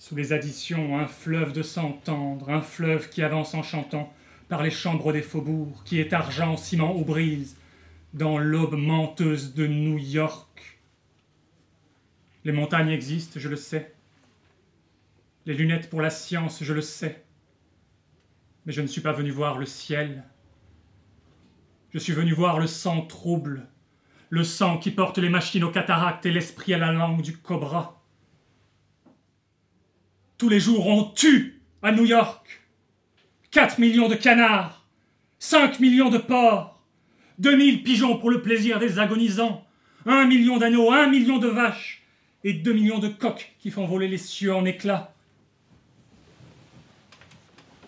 Sous 0.00 0.16
les 0.16 0.32
additions, 0.32 0.98
un 0.98 1.06
fleuve 1.06 1.52
de 1.52 1.62
sang 1.62 1.92
tendre, 1.92 2.48
un 2.48 2.62
fleuve 2.62 3.10
qui 3.10 3.22
avance 3.22 3.52
en 3.52 3.62
chantant 3.62 4.10
par 4.48 4.62
les 4.62 4.70
chambres 4.70 5.12
des 5.12 5.20
faubourgs, 5.20 5.84
qui 5.84 6.00
est 6.00 6.14
argent, 6.14 6.56
ciment 6.56 6.96
ou 6.96 7.04
brise, 7.04 7.58
dans 8.14 8.38
l'aube 8.38 8.76
menteuse 8.76 9.52
de 9.52 9.66
New 9.66 9.98
York. 9.98 10.78
Les 12.44 12.52
montagnes 12.52 12.88
existent, 12.88 13.38
je 13.38 13.50
le 13.50 13.56
sais. 13.56 13.94
Les 15.44 15.52
lunettes 15.52 15.90
pour 15.90 16.00
la 16.00 16.08
science, 16.08 16.64
je 16.64 16.72
le 16.72 16.80
sais. 16.80 17.22
Mais 18.64 18.72
je 18.72 18.80
ne 18.80 18.86
suis 18.86 19.02
pas 19.02 19.12
venu 19.12 19.30
voir 19.30 19.58
le 19.58 19.66
ciel. 19.66 20.24
Je 21.92 21.98
suis 21.98 22.14
venu 22.14 22.32
voir 22.32 22.58
le 22.58 22.66
sang 22.66 23.02
trouble, 23.02 23.66
le 24.30 24.44
sang 24.44 24.78
qui 24.78 24.92
porte 24.92 25.18
les 25.18 25.28
machines 25.28 25.64
aux 25.64 25.70
cataractes 25.70 26.24
et 26.24 26.32
l'esprit 26.32 26.72
à 26.72 26.78
la 26.78 26.90
langue 26.90 27.20
du 27.20 27.36
cobra. 27.36 27.99
Tous 30.40 30.48
les 30.48 30.58
jours, 30.58 30.86
on 30.86 31.04
tue 31.04 31.60
à 31.82 31.92
New 31.92 32.06
York. 32.06 32.62
4 33.50 33.78
millions 33.78 34.08
de 34.08 34.14
canards, 34.14 34.86
5 35.38 35.80
millions 35.80 36.08
de 36.08 36.16
porcs, 36.16 36.82
2000 37.40 37.82
pigeons 37.82 38.16
pour 38.16 38.30
le 38.30 38.40
plaisir 38.40 38.78
des 38.78 38.98
agonisants, 38.98 39.66
1 40.06 40.24
million 40.24 40.56
d'agneaux, 40.56 40.92
1 40.92 41.08
million 41.08 41.36
de 41.36 41.46
vaches 41.46 42.06
et 42.42 42.54
2 42.54 42.72
millions 42.72 43.00
de 43.00 43.08
coqs 43.08 43.54
qui 43.58 43.70
font 43.70 43.86
voler 43.86 44.08
les 44.08 44.16
cieux 44.16 44.54
en 44.54 44.64
éclats. 44.64 45.12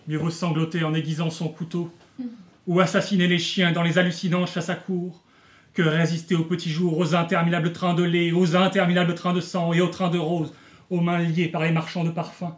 Mieux 0.07 0.19
vaut 0.19 0.29
sangloter 0.29 0.83
en 0.83 0.93
aiguisant 0.93 1.31
son 1.31 1.47
couteau 1.47 1.91
ou 2.67 2.79
assassiner 2.79 3.25
les 3.25 3.39
chiens 3.39 3.71
dans 3.71 3.81
les 3.81 3.97
hallucinants 3.97 4.45
chasse 4.45 4.69
à 4.69 4.75
cour 4.75 5.23
que 5.73 5.81
résister 5.81 6.35
aux 6.35 6.45
petits 6.45 6.69
jours, 6.69 6.99
aux 6.99 7.15
interminables 7.15 7.73
trains 7.73 7.95
de 7.95 8.03
lait, 8.03 8.31
aux 8.31 8.55
interminables 8.55 9.15
trains 9.15 9.33
de 9.33 9.41
sang 9.41 9.73
et 9.73 9.81
aux 9.81 9.87
trains 9.87 10.11
de 10.11 10.19
roses, 10.19 10.53
aux 10.89 11.01
mains 11.01 11.19
liées 11.19 11.47
par 11.47 11.63
les 11.63 11.71
marchands 11.71 12.03
de 12.03 12.11
parfums. 12.11 12.53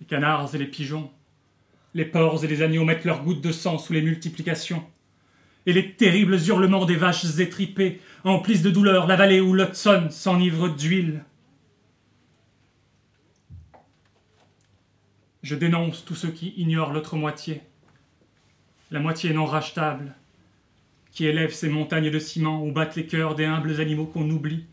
Les 0.00 0.06
canards 0.06 0.54
et 0.54 0.58
les 0.58 0.66
pigeons, 0.66 1.10
les 1.94 2.04
porcs 2.04 2.44
et 2.44 2.48
les 2.48 2.62
agneaux 2.62 2.84
mettent 2.84 3.04
leurs 3.04 3.24
gouttes 3.24 3.40
de 3.40 3.52
sang 3.52 3.78
sous 3.78 3.92
les 3.92 4.02
multiplications. 4.02 4.84
Et 5.64 5.72
les 5.72 5.94
terribles 5.94 6.38
hurlements 6.46 6.84
des 6.84 6.94
vaches 6.94 7.38
étripées 7.38 8.00
emplissent 8.22 8.62
de 8.62 8.70
douleur 8.70 9.06
la 9.06 9.16
vallée 9.16 9.40
où 9.40 9.54
l'Hudson 9.54 10.08
s'enivre 10.10 10.68
d'huile. 10.68 11.24
Je 15.42 15.54
dénonce 15.54 16.04
tous 16.04 16.14
ceux 16.14 16.30
qui 16.30 16.54
ignorent 16.56 16.92
l'autre 16.92 17.16
moitié, 17.16 17.62
la 18.90 19.00
moitié 19.00 19.32
non 19.32 19.46
rachetable, 19.46 20.14
qui 21.12 21.24
élève 21.24 21.52
ces 21.52 21.68
montagnes 21.68 22.10
de 22.10 22.18
ciment 22.18 22.62
où 22.62 22.72
battent 22.72 22.96
les 22.96 23.06
cœurs 23.06 23.34
des 23.34 23.46
humbles 23.46 23.80
animaux 23.80 24.06
qu'on 24.06 24.28
oublie 24.28 24.66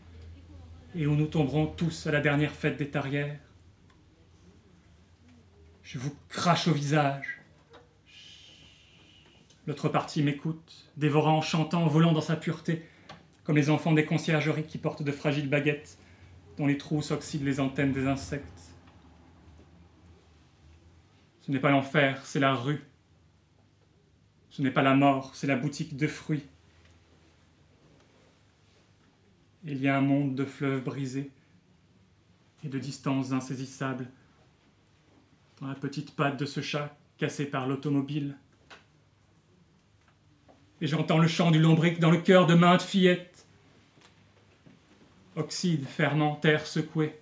et 0.94 1.06
où 1.06 1.14
nous 1.14 1.26
tomberons 1.26 1.66
tous 1.66 2.06
à 2.06 2.12
la 2.12 2.20
dernière 2.20 2.52
fête 2.52 2.76
des 2.76 2.88
tarières. 2.88 3.38
Je 5.82 5.98
vous 5.98 6.14
crache 6.28 6.68
au 6.68 6.72
visage. 6.72 7.40
L'autre 9.66 9.88
partie 9.88 10.22
m'écoute, 10.22 10.90
dévorant, 10.96 11.40
chantant, 11.40 11.86
volant 11.86 12.12
dans 12.12 12.20
sa 12.20 12.36
pureté, 12.36 12.86
comme 13.44 13.56
les 13.56 13.70
enfants 13.70 13.92
des 13.92 14.04
conciergeries 14.04 14.66
qui 14.66 14.78
portent 14.78 15.02
de 15.02 15.12
fragiles 15.12 15.48
baguettes 15.48 15.98
dont 16.56 16.66
les 16.66 16.78
trous 16.78 17.02
s'oxydent 17.02 17.44
les 17.44 17.60
antennes 17.60 17.92
des 17.92 18.06
insectes. 18.06 18.46
Ce 21.40 21.50
n'est 21.50 21.58
pas 21.58 21.70
l'enfer, 21.70 22.24
c'est 22.24 22.40
la 22.40 22.54
rue. 22.54 22.82
Ce 24.50 24.62
n'est 24.62 24.70
pas 24.70 24.82
la 24.82 24.94
mort, 24.94 25.34
c'est 25.34 25.46
la 25.46 25.56
boutique 25.56 25.96
de 25.96 26.06
fruits. 26.06 26.44
Il 29.66 29.80
y 29.80 29.88
a 29.88 29.96
un 29.96 30.02
monde 30.02 30.34
de 30.34 30.44
fleuves 30.44 30.84
brisés 30.84 31.30
et 32.64 32.68
de 32.68 32.78
distances 32.78 33.32
insaisissables 33.32 34.06
dans 35.60 35.68
la 35.68 35.74
petite 35.74 36.14
patte 36.14 36.38
de 36.38 36.44
ce 36.44 36.60
chat 36.60 36.94
cassé 37.16 37.46
par 37.46 37.66
l'automobile. 37.66 38.36
Et 40.82 40.86
j'entends 40.86 41.18
le 41.18 41.28
chant 41.28 41.50
du 41.50 41.58
lombric 41.58 41.98
dans 41.98 42.10
le 42.10 42.20
cœur 42.20 42.46
de 42.46 42.54
maintes 42.54 42.82
fillettes. 42.82 43.46
Oxyde, 45.34 45.86
ferment, 45.86 46.36
terre 46.36 46.66
secouée. 46.66 47.18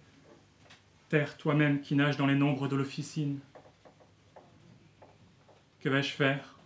Terre 1.10 1.36
toi-même 1.36 1.80
qui 1.80 1.94
nage 1.94 2.16
dans 2.16 2.26
les 2.26 2.34
nombres 2.34 2.66
de 2.66 2.74
l'officine. 2.74 3.38
Que 5.78 5.88
vais-je 5.88 6.12
faire? 6.12 6.58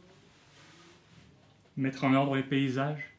Mettre 1.77 2.05
en 2.05 2.15
ordre 2.15 2.37
les 2.37 2.43
paysages? 2.43 3.16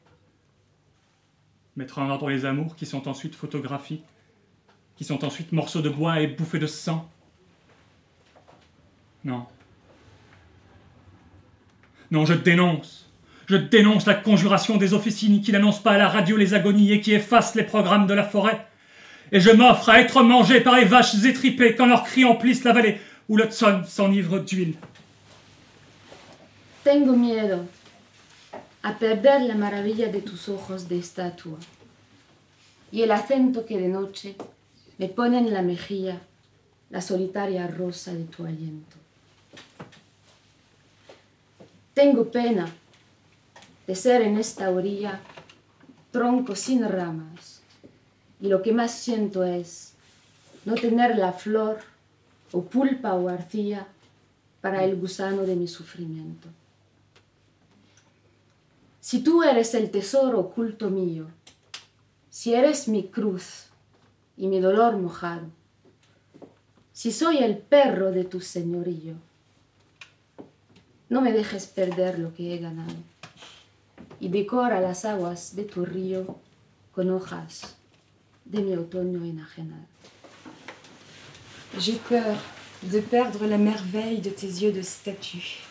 Mettre 1.78 2.00
en 2.00 2.10
ordre 2.10 2.30
les 2.30 2.44
amours 2.46 2.76
qui 2.76 2.88
sont 2.88 3.08
ensuite 3.08 3.36
photographies, 3.36 4.02
qui 4.96 5.04
sont 5.04 5.24
ensuite 5.24 5.52
morceaux 5.52 5.82
de 5.82 5.90
bois 5.90 6.20
et 6.20 6.28
bouffées 6.28 6.58
de 6.58 6.66
sang 6.66 7.08
Non. 9.24 9.46
Non, 12.10 12.26
je 12.26 12.34
dénonce. 12.34 13.12
Je 13.48 13.56
dénonce 13.56 14.08
la 14.08 14.16
conjuration 14.16 14.78
des 14.78 14.96
officines 14.96 15.40
qui 15.42 15.52
n'annoncent 15.52 15.84
pas 15.84 15.92
à 15.92 15.98
la 15.98 16.10
radio 16.10 16.36
les 16.36 16.56
agonies 16.56 16.92
et 16.92 17.00
qui 17.00 17.14
effacent 17.14 17.54
les 17.54 17.64
programmes 17.64 18.08
de 18.08 18.14
la 18.16 18.24
forêt. 18.24 18.66
Et 19.32 19.40
je 19.40 19.52
m'offre 19.52 19.90
à 19.90 20.02
être 20.02 20.24
mangé 20.24 20.62
par 20.62 20.78
les 20.78 20.86
vaches 20.86 21.24
étripées 21.24 21.76
quand 21.76 21.86
leurs 21.86 22.04
cris 22.04 22.26
emplissent 22.26 22.64
la 22.64 22.74
vallée 22.74 23.00
où 23.30 23.38
l'Hudson 23.38 23.84
s'enivre 23.86 24.40
d'huile. 24.40 24.74
Tengo 26.84 27.16
miedo 27.16 27.68
a 28.88 28.98
perder 29.00 29.42
la 29.42 29.56
maravilla 29.56 30.08
de 30.08 30.22
tus 30.22 30.48
ojos 30.48 30.88
de 30.88 30.98
estatua 30.98 31.58
y 32.90 33.02
el 33.02 33.12
acento 33.12 33.66
que 33.66 33.78
de 33.78 33.90
noche 33.90 34.38
me 34.98 35.10
pone 35.10 35.40
en 35.40 35.54
la 35.54 35.62
mejilla 35.62 36.22
la 36.90 37.02
solitaria 37.02 37.68
rosa 37.68 38.14
de 38.14 38.24
tu 38.24 38.46
aliento. 38.46 38.96
Tengo 41.94 42.32
pena 42.32 42.72
de 43.88 43.94
ser 43.94 44.22
en 44.22 44.38
esta 44.38 44.70
orilla 44.70 45.20
tronco 46.12 46.56
sin 46.56 46.88
ramas 46.88 47.60
y 48.40 48.48
lo 48.48 48.62
que 48.62 48.72
más 48.72 48.92
siento 48.92 49.44
es 49.44 49.96
no 50.64 50.76
tener 50.76 51.18
la 51.18 51.34
flor 51.34 51.80
o 52.54 52.62
pulpa 52.62 53.16
o 53.16 53.28
arcilla 53.28 53.86
para 54.62 54.86
el 54.86 54.96
gusano 54.96 55.42
de 55.42 55.58
mi 55.58 55.68
sufrimiento. 55.68 56.48
Si 59.10 59.20
tú 59.20 59.42
eres 59.42 59.74
el 59.74 59.90
tesoro 59.90 60.38
oculto 60.38 60.90
mío, 60.90 61.28
si 62.30 62.54
eres 62.54 62.90
mi 62.90 63.08
cruz 63.08 63.68
y 64.36 64.48
mi 64.48 64.60
dolor 64.60 64.98
mojado, 64.98 65.48
si 66.92 67.14
soy 67.14 67.38
el 67.38 67.58
perro 67.58 68.12
de 68.12 68.26
tu 68.26 68.42
señorío, 68.42 69.14
no 71.08 71.22
me 71.22 71.32
dejes 71.32 71.68
perder 71.68 72.20
lo 72.20 72.34
que 72.34 72.54
he 72.54 72.58
ganado 72.58 72.98
y 74.20 74.28
decora 74.28 74.82
las 74.82 75.06
aguas 75.06 75.56
de 75.56 75.64
tu 75.64 75.86
río 75.86 76.36
con 76.92 77.10
hojas 77.10 77.78
de 78.44 78.62
mi 78.62 78.76
otoño 78.76 79.24
enajenado. 79.24 79.88
J'ai 81.80 81.98
peur 82.10 82.36
de 82.82 83.00
perdre 83.00 83.48
la 83.48 83.58
merveille 83.58 84.20
de 84.20 84.32
tes 84.32 84.62
yeux 84.62 84.74
de 84.74 84.82
statue. 84.82 85.64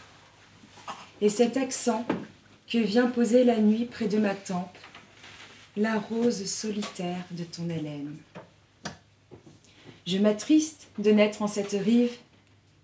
Et 1.21 1.29
cet 1.29 1.59
accent 1.59 2.07
que 2.67 2.79
vient 2.79 3.07
poser 3.07 3.45
la 3.45 3.59
nuit 3.59 3.85
près 3.85 4.09
de 4.09 4.19
ma 4.19 4.35
tempe, 4.35 4.77
la 5.77 5.99
rose 5.99 6.45
solitaire 6.47 7.25
de 7.31 7.45
ton 7.45 7.71
haleine. 7.71 8.17
Je 10.07 10.19
m'attriste 10.19 10.89
de 10.99 11.11
n'être 11.11 11.43
en 11.43 11.47
cette 11.47 11.73
rive 11.73 12.17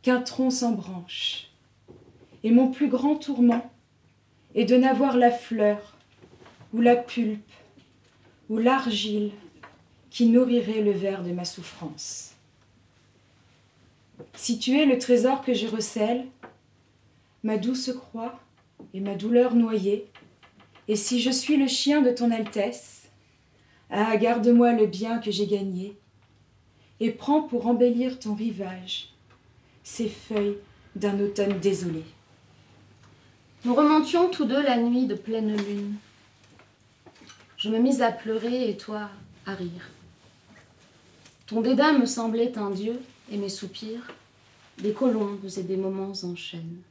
qu'un 0.03 0.21
tronc 0.21 0.51
sans 0.51 0.73
branche, 0.73 1.49
et 2.45 2.51
mon 2.51 2.71
plus 2.71 2.89
grand 2.89 3.17
tourment 3.17 3.71
est 4.55 4.65
de 4.65 4.77
n'avoir 4.77 5.17
la 5.17 5.31
fleur, 5.31 5.97
ou 6.73 6.81
la 6.81 6.97
pulpe, 6.97 7.51
ou 8.49 8.59
l'argile 8.59 9.31
qui 10.11 10.27
nourrirait 10.27 10.83
le 10.83 10.93
verre 10.93 11.23
de 11.23 11.33
ma 11.33 11.45
souffrance. 11.45 12.35
Si 14.35 14.59
tu 14.59 14.79
es 14.79 14.87
le 14.87 14.99
trésor 14.99 15.43
que 15.43 15.55
je 15.55 15.67
recèle, 15.67 16.27
ma 17.43 17.57
douce 17.57 17.93
croix 17.93 18.42
et 18.95 19.01
ma 19.01 19.15
douleur 19.15 19.55
noyée, 19.55 20.07
et 20.89 20.97
si 20.97 21.21
je 21.21 21.31
suis 21.31 21.57
le 21.57 21.69
chien 21.69 22.03
de 22.03 22.11
ton 22.11 22.31
Altesse, 22.31 23.11
ah, 23.91 24.17
garde-moi 24.17 24.73
le 24.73 24.87
bien 24.87 25.19
que 25.19 25.31
j'ai 25.31 25.47
gagné, 25.47 25.97
et 27.01 27.11
prends 27.11 27.43
pour 27.43 27.67
embellir 27.67 28.19
ton 28.19 28.35
rivage 28.35 29.09
ces 29.85 30.09
feuilles 30.09 30.59
d'un 30.95 31.19
automne 31.21 31.59
désolé. 31.59 32.05
Nous 33.65 33.75
remontions 33.75 34.29
tous 34.29 34.45
deux 34.45 34.63
la 34.63 34.77
nuit 34.77 35.07
de 35.07 35.15
pleine 35.15 35.57
lune. 35.57 35.95
Je 37.57 37.69
me 37.69 37.79
mis 37.79 38.03
à 38.03 38.11
pleurer 38.11 38.69
et 38.69 38.77
toi 38.77 39.09
à 39.47 39.55
rire. 39.55 39.91
Ton 41.47 41.61
dédain 41.61 41.99
me 41.99 42.07
semblait 42.07 42.57
un 42.59 42.71
dieu 42.71 43.01
et 43.31 43.37
mes 43.37 43.49
soupirs, 43.49 44.13
des 44.79 44.93
colombes 44.93 45.47
et 45.57 45.63
des 45.63 45.77
moments 45.77 46.13
en. 46.13 46.83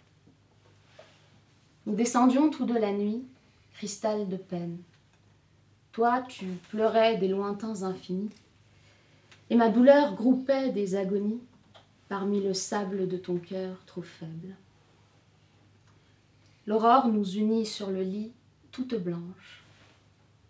Nous 1.87 1.95
descendions 1.95 2.51
tous 2.51 2.65
deux 2.65 2.77
la 2.77 2.93
nuit, 2.93 3.23
cristal 3.73 4.29
de 4.29 4.37
peine. 4.37 4.77
Toi, 5.91 6.21
tu 6.27 6.45
pleurais 6.69 7.17
des 7.17 7.27
lointains 7.27 7.81
infinis, 7.81 8.29
et 9.49 9.55
ma 9.55 9.69
douleur 9.69 10.13
groupait 10.15 10.69
des 10.69 10.95
agonies 10.95 11.41
parmi 12.07 12.39
le 12.39 12.53
sable 12.53 13.07
de 13.07 13.17
ton 13.17 13.37
cœur 13.37 13.83
trop 13.85 14.03
faible. 14.03 14.55
L'aurore 16.67 17.07
nous 17.07 17.25
unit 17.35 17.65
sur 17.65 17.89
le 17.89 18.03
lit, 18.03 18.31
toute 18.71 18.95
blanche, 18.95 19.63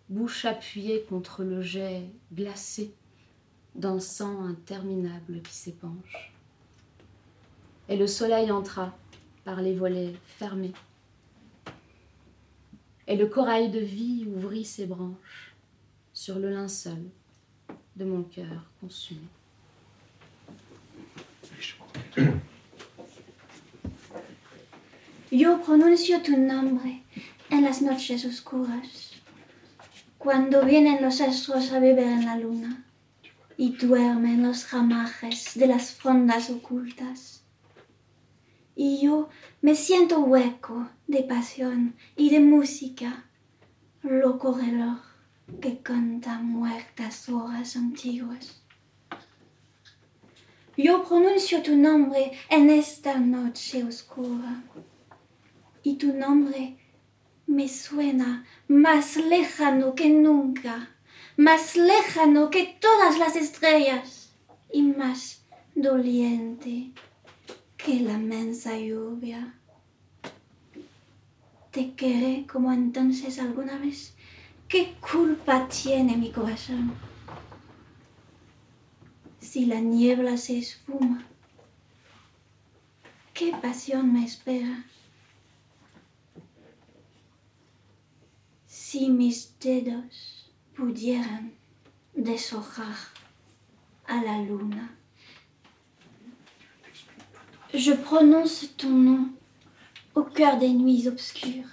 bouche 0.09 0.43
appuyée 0.43 1.03
contre 1.07 1.43
le 1.43 1.61
jet 1.61 2.03
glacé 2.33 2.93
d'un 3.73 3.99
sang 3.99 4.43
interminable 4.43 5.41
qui 5.41 5.53
s'épanche. 5.53 6.33
Et 7.87 7.95
le 7.95 8.07
soleil 8.07 8.51
entra 8.51 8.93
par 9.45 9.61
les 9.61 9.73
volets 9.73 10.13
fermés 10.25 10.73
et 13.11 13.17
le 13.17 13.25
corail 13.25 13.69
de 13.69 13.79
vie 13.79 14.25
ouvrit 14.25 14.63
ses 14.63 14.85
branches 14.85 15.53
sur 16.13 16.39
le 16.39 16.49
linceul 16.49 17.09
de 17.97 18.05
mon 18.05 18.23
cœur 18.23 18.63
consumé. 18.79 19.27
Yo 25.29 25.57
pronuncio 25.57 26.21
tu 26.21 26.37
nombre 26.37 26.87
en 27.49 27.61
las 27.61 27.81
noches 27.81 28.23
oscuras, 28.23 29.11
cuando 30.17 30.63
vienen 30.63 31.01
los 31.01 31.19
astros 31.19 31.73
a 31.73 31.79
beber 31.79 32.07
en 32.07 32.25
la 32.25 32.37
luna 32.37 32.85
y 33.57 33.71
duermen 33.75 34.43
los 34.43 34.71
ramajes 34.71 35.51
de 35.55 35.67
las 35.67 35.91
frondas 35.91 36.49
ocultas. 36.49 37.40
Y 38.83 38.97
yo 38.97 39.29
me 39.61 39.75
siento 39.75 40.21
hueco 40.21 40.89
de 41.05 41.21
pasión 41.21 41.95
y 42.17 42.31
de 42.31 42.39
música, 42.39 43.25
loco 44.01 44.57
reloj 44.57 44.97
que 45.61 45.83
canta 45.83 46.39
muertas 46.39 47.29
horas 47.29 47.75
antiguas. 47.75 48.63
Yo 50.75 51.03
pronuncio 51.03 51.61
tu 51.61 51.75
nombre 51.75 52.31
en 52.49 52.71
esta 52.71 53.19
noche 53.19 53.83
oscura 53.83 54.63
y 55.83 55.97
tu 55.97 56.13
nombre 56.13 56.79
me 57.45 57.69
suena 57.69 58.47
más 58.67 59.15
lejano 59.15 59.93
que 59.93 60.09
nunca, 60.09 60.89
más 61.37 61.75
lejano 61.75 62.49
que 62.49 62.77
todas 62.81 63.19
las 63.19 63.35
estrellas 63.35 64.33
y 64.73 64.81
más 64.81 65.45
doliente 65.75 66.93
que 67.85 67.99
la 67.99 68.17
mensa 68.17 68.77
lluvia. 68.77 69.55
Te 71.71 71.93
querré 71.93 72.45
como 72.45 72.71
entonces 72.71 73.39
alguna 73.39 73.77
vez. 73.77 74.13
¿Qué 74.67 74.95
culpa 74.99 75.67
tiene 75.67 76.15
mi 76.17 76.31
corazón? 76.31 76.93
Si 79.39 79.65
la 79.65 79.79
niebla 79.79 80.37
se 80.37 80.59
esfuma, 80.59 81.25
¿qué 83.33 83.51
pasión 83.61 84.13
me 84.13 84.25
espera? 84.25 84.85
Si 88.67 89.09
mis 89.09 89.57
dedos 89.59 90.51
pudieran 90.75 91.53
deshojar 92.13 92.95
a 94.05 94.21
la 94.21 94.37
luna. 94.41 95.00
Je 97.73 97.93
prononce 97.93 98.65
ton 98.75 98.89
nom 98.89 99.29
au 100.13 100.23
cœur 100.23 100.57
des 100.57 100.71
nuits 100.73 101.07
obscures. 101.07 101.63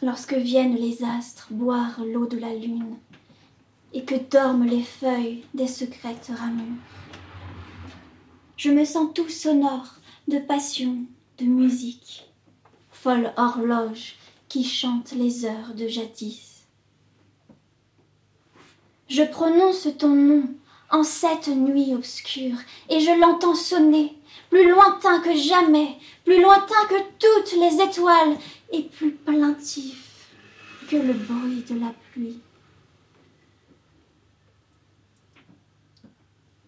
Lorsque 0.00 0.32
viennent 0.32 0.76
les 0.76 1.04
astres 1.04 1.48
boire 1.50 2.02
l'eau 2.02 2.26
de 2.26 2.38
la 2.38 2.54
lune 2.54 2.96
et 3.92 4.04
que 4.04 4.14
dorment 4.14 4.64
les 4.64 4.82
feuilles 4.82 5.44
des 5.52 5.68
secrètes 5.68 6.32
ramures, 6.34 6.80
je 8.56 8.70
me 8.70 8.86
sens 8.86 9.10
tout 9.14 9.28
sonore 9.28 9.96
de 10.28 10.38
passion, 10.38 10.96
de 11.36 11.44
musique, 11.44 12.26
folle 12.90 13.34
horloge 13.36 14.16
qui 14.48 14.64
chante 14.64 15.12
les 15.12 15.44
heures 15.44 15.74
de 15.74 15.88
jadis. 15.88 16.49
Je 19.10 19.24
prononce 19.24 19.88
ton 19.98 20.14
nom 20.14 20.44
en 20.88 21.02
cette 21.02 21.48
nuit 21.48 21.94
obscure, 21.94 22.56
et 22.88 23.00
je 23.00 23.10
l'entends 23.20 23.56
sonner, 23.56 24.16
plus 24.50 24.70
lointain 24.70 25.20
que 25.20 25.34
jamais, 25.34 25.98
plus 26.24 26.40
lointain 26.40 26.86
que 26.88 26.94
toutes 27.18 27.58
les 27.58 27.82
étoiles, 27.82 28.36
et 28.72 28.84
plus 28.84 29.10
plaintif 29.10 30.28
que 30.88 30.94
le 30.94 31.12
bruit 31.12 31.64
de 31.68 31.80
la 31.80 31.92
pluie. 32.12 32.38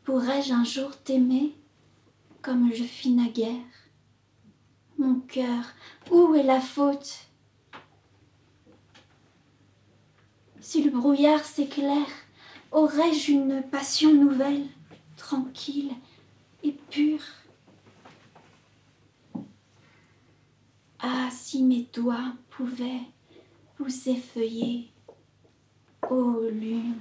Pourrais-je 0.02 0.52
un 0.52 0.64
jour 0.64 0.96
t'aimer 1.04 1.54
comme 2.40 2.72
je 2.74 2.82
fis 2.82 3.10
naguère? 3.10 3.54
Mon 4.98 5.20
cœur, 5.20 5.64
où 6.10 6.34
est 6.34 6.42
la 6.42 6.60
faute? 6.60 7.20
Si 10.60 10.82
le 10.82 10.90
brouillard 10.90 11.44
s'éclaire, 11.44 12.06
aurais-je 12.72 13.32
une 13.32 13.62
passion 13.62 14.12
nouvelle, 14.12 14.66
tranquille 15.16 15.92
et 16.64 16.72
pure? 16.90 17.22
Ah, 21.00 21.28
si 21.30 21.62
mes 21.62 21.86
doigts 21.92 22.32
pouvaient 22.50 23.02
vous 23.78 24.08
effeuiller, 24.08 24.90
ô 26.08 26.40
lune. 26.50 26.94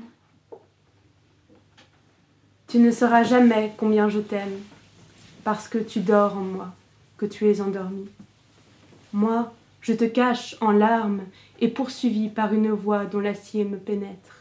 Tu 2.68 2.80
ne 2.80 2.92
sauras 2.92 3.24
jamais 3.24 3.74
combien 3.78 4.10
je 4.10 4.20
t'aime, 4.20 4.60
parce 5.44 5.68
que 5.68 5.78
tu 5.78 6.00
dors 6.00 6.38
en 6.38 6.42
moi, 6.42 6.74
que 7.18 7.26
tu 7.26 7.50
es 7.50 7.62
endormi. 7.62 8.10
Moi, 9.14 9.54
je 9.82 9.94
te 9.94 10.06
cache 10.06 10.56
en 10.62 10.72
larmes 10.72 11.22
et 11.60 11.68
poursuivi 11.68 12.30
par 12.30 12.54
une 12.54 12.72
voix 12.72 13.06
dont 13.06 13.20
l'acier 13.20 13.66
me 13.66 13.78
pénètre. 13.78 14.41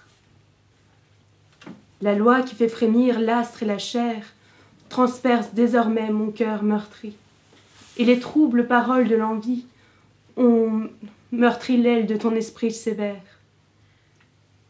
La 2.03 2.15
loi 2.15 2.41
qui 2.41 2.55
fait 2.55 2.69
frémir 2.69 3.21
l'astre 3.21 3.63
et 3.63 3.67
la 3.67 3.79
chair 3.79 4.23
transperce 4.89 5.53
désormais 5.53 6.11
mon 6.11 6.31
cœur 6.31 6.63
meurtri, 6.63 7.15
et 7.99 8.05
les 8.05 8.19
troubles 8.19 8.67
paroles 8.67 9.07
de 9.07 9.17
l'envie 9.17 9.67
ont 10.39 10.89
meurtri 11.31 11.77
l'aile 11.77 12.07
de 12.07 12.17
ton 12.17 12.35
esprit 12.35 12.73
sévère. 12.73 13.21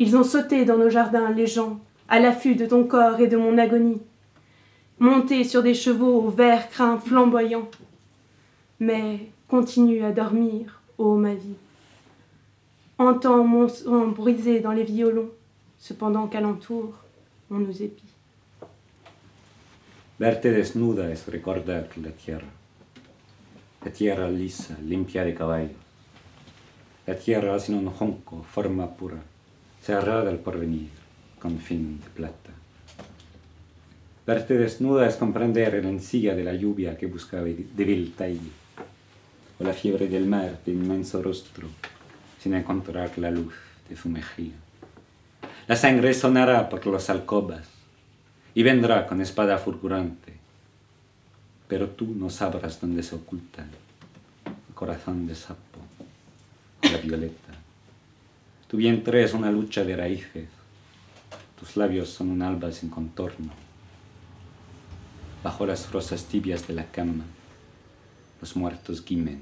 Ils 0.01 0.17
ont 0.17 0.25
sauté 0.25 0.65
dans 0.65 0.77
nos 0.77 0.91
jardins 0.91 1.31
les 1.31 1.47
gens, 1.47 1.79
à 2.09 2.19
l'affût 2.19 2.57
de 2.57 2.67
ton 2.67 2.83
corps 2.85 3.21
et 3.21 3.29
de 3.29 3.37
mon 3.37 3.59
agonie, 3.59 4.03
montés 4.99 5.45
sur 5.45 5.63
des 5.63 5.75
chevaux 5.75 6.23
aux 6.23 6.31
verts 6.31 6.69
crins 6.69 6.99
flamboyants, 6.99 7.71
mais 8.81 9.21
continue 9.47 10.03
à 10.03 10.11
dormir, 10.11 10.81
ô 10.99 11.15
ma 11.15 11.35
vie. 11.35 11.55
Entends 12.99 13.45
mon 13.45 13.69
sang 13.69 14.09
brisé 14.09 14.59
dans 14.59 14.73
les 14.73 14.85
violons, 14.85 15.31
cependant 15.79 16.27
qu'alentour 16.27 16.93
on 17.51 17.69
épie. 17.69 18.09
Verte 20.19 20.53
desnuda 20.53 21.11
es 21.11 21.27
recordar 21.27 21.89
la 21.97 22.11
tierra, 22.11 22.47
la 23.85 23.91
tierra 23.91 24.31
lisa, 24.31 24.79
limpia 24.87 25.25
de 25.25 25.35
caballo, 25.35 25.75
la 27.07 27.17
tierra 27.17 27.59
sin 27.59 27.75
un 27.77 27.91
jonco, 27.91 28.43
forma 28.43 28.95
pura, 28.95 29.21
cerrada 29.83 30.31
al 30.31 30.39
porvenir, 30.39 30.91
con 31.41 31.59
fin 31.59 31.99
de 32.01 32.11
plata. 32.11 32.51
Verte 34.27 34.59
desnuda 34.59 35.09
es 35.09 35.17
comprender 35.17 35.83
la 35.83 35.91
encilla 35.91 36.35
de 36.35 36.45
la 36.45 36.55
lluvia 36.55 36.97
que 36.97 37.07
busca 37.07 37.43
débil 37.43 38.13
taille, 38.13 38.53
o 39.59 39.65
la 39.65 39.73
fiebre 39.73 40.07
del 40.07 40.27
mar 40.27 40.61
de 40.65 40.73
inmenso 40.73 41.23
rostro, 41.23 41.67
sin 42.39 42.55
encontrar 42.55 43.19
la 43.19 43.31
luz 43.31 43.55
de 43.89 43.97
su 43.97 44.09
mejilla. 44.09 44.70
La 45.71 45.77
sangre 45.77 46.13
sonará 46.15 46.69
por 46.69 46.85
las 46.89 47.11
alcobas 47.11 47.65
y 48.57 48.65
vendrá 48.65 49.07
con 49.07 49.21
espada 49.21 49.57
fulgurante, 49.57 50.35
pero 51.69 51.91
tú 51.91 52.07
no 52.07 52.29
sabrás 52.29 52.81
dónde 52.81 53.05
se 53.05 53.15
oculta 53.15 53.63
el 53.63 54.75
corazón 54.75 55.29
de 55.29 55.37
sapo, 55.37 55.79
la 56.83 56.99
violeta. 56.99 57.55
Tu 58.67 58.79
vientre 58.79 59.23
es 59.23 59.33
una 59.33 59.53
lucha 59.53 59.85
de 59.85 59.95
raíces, 59.95 60.49
tus 61.57 61.77
labios 61.77 62.09
son 62.09 62.31
un 62.31 62.43
alba 62.43 62.73
sin 62.73 62.91
contorno. 62.91 63.53
Bajo 65.45 65.67
las 65.67 65.93
rosas 65.93 66.25
tibias 66.25 66.67
de 66.67 66.75
la 66.75 66.87
cama, 66.87 67.27
los 68.41 68.57
muertos 68.57 69.05
gimen, 69.05 69.41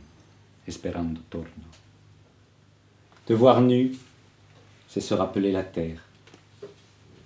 esperando 0.66 1.22
torno. 1.30 1.64
Te 3.24 3.32
voir 3.32 3.62
nu, 3.62 3.96
c'est 4.88 5.00
se 5.00 5.14
rappeler 5.14 5.52
la 5.52 5.64
terre 5.64 6.07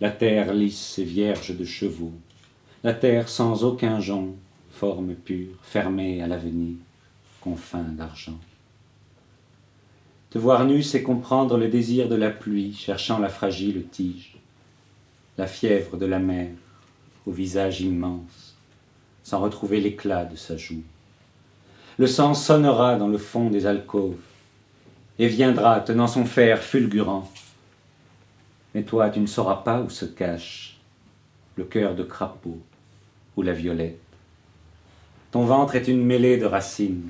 la 0.03 0.11
terre 0.11 0.53
lisse 0.53 0.99
et 0.99 1.05
vierge 1.05 1.57
de 1.57 1.65
chevaux, 1.65 2.13
la 2.83 2.93
terre 2.93 3.29
sans 3.29 3.63
aucun 3.63 4.01
jonc, 4.01 4.35
forme 4.73 5.15
pure, 5.15 5.55
fermée 5.63 6.21
à 6.21 6.27
l'avenir, 6.27 6.75
confins 7.41 7.85
d'argent. 7.85 8.41
Te 10.31 10.39
voir 10.39 10.65
nu, 10.65 10.83
c'est 10.83 11.05
comprendre 11.05 11.57
le 11.57 11.69
désir 11.69 12.09
de 12.09 12.17
la 12.17 12.31
pluie 12.31 12.75
cherchant 12.75 13.21
la 13.21 13.29
fragile 13.29 13.85
tige, 13.93 14.35
la 15.39 15.47
fièvre 15.47 15.97
de 15.97 16.07
la 16.07 16.19
mer 16.19 16.49
au 17.25 17.31
visage 17.31 17.81
immense, 17.81 18.57
sans 19.23 19.39
retrouver 19.39 19.81
l'éclat 19.81 20.25
de 20.25 20.35
sa 20.35 20.57
joue. 20.57 20.83
Le 21.97 22.09
sang 22.09 22.35
sonnera 22.35 22.97
dans 22.97 23.07
le 23.07 23.19
fond 23.19 23.51
des 23.51 23.67
alcôves 23.67 24.19
et 25.21 25.29
viendra 25.29 25.79
tenant 25.79 26.09
son 26.09 26.25
fer 26.25 26.61
fulgurant 26.61 27.31
mais 28.75 28.83
toi, 28.83 29.11
tu 29.11 29.21
ne 29.21 29.27
sauras 29.27 29.57
pas 29.57 29.81
où 29.81 29.91
se 29.91 30.05
cache 30.05 30.79
le 31.57 31.65
cœur 31.65 31.95
de 31.95 32.03
crapaud 32.03 32.61
ou 33.37 33.43
la 33.43 33.53
violette. 33.53 33.99
Ton 35.31 35.45
ventre 35.45 35.77
est 35.77 35.89
une 35.89 36.05
mêlée 36.05 36.37
de 36.37 36.47
racines, 36.47 37.09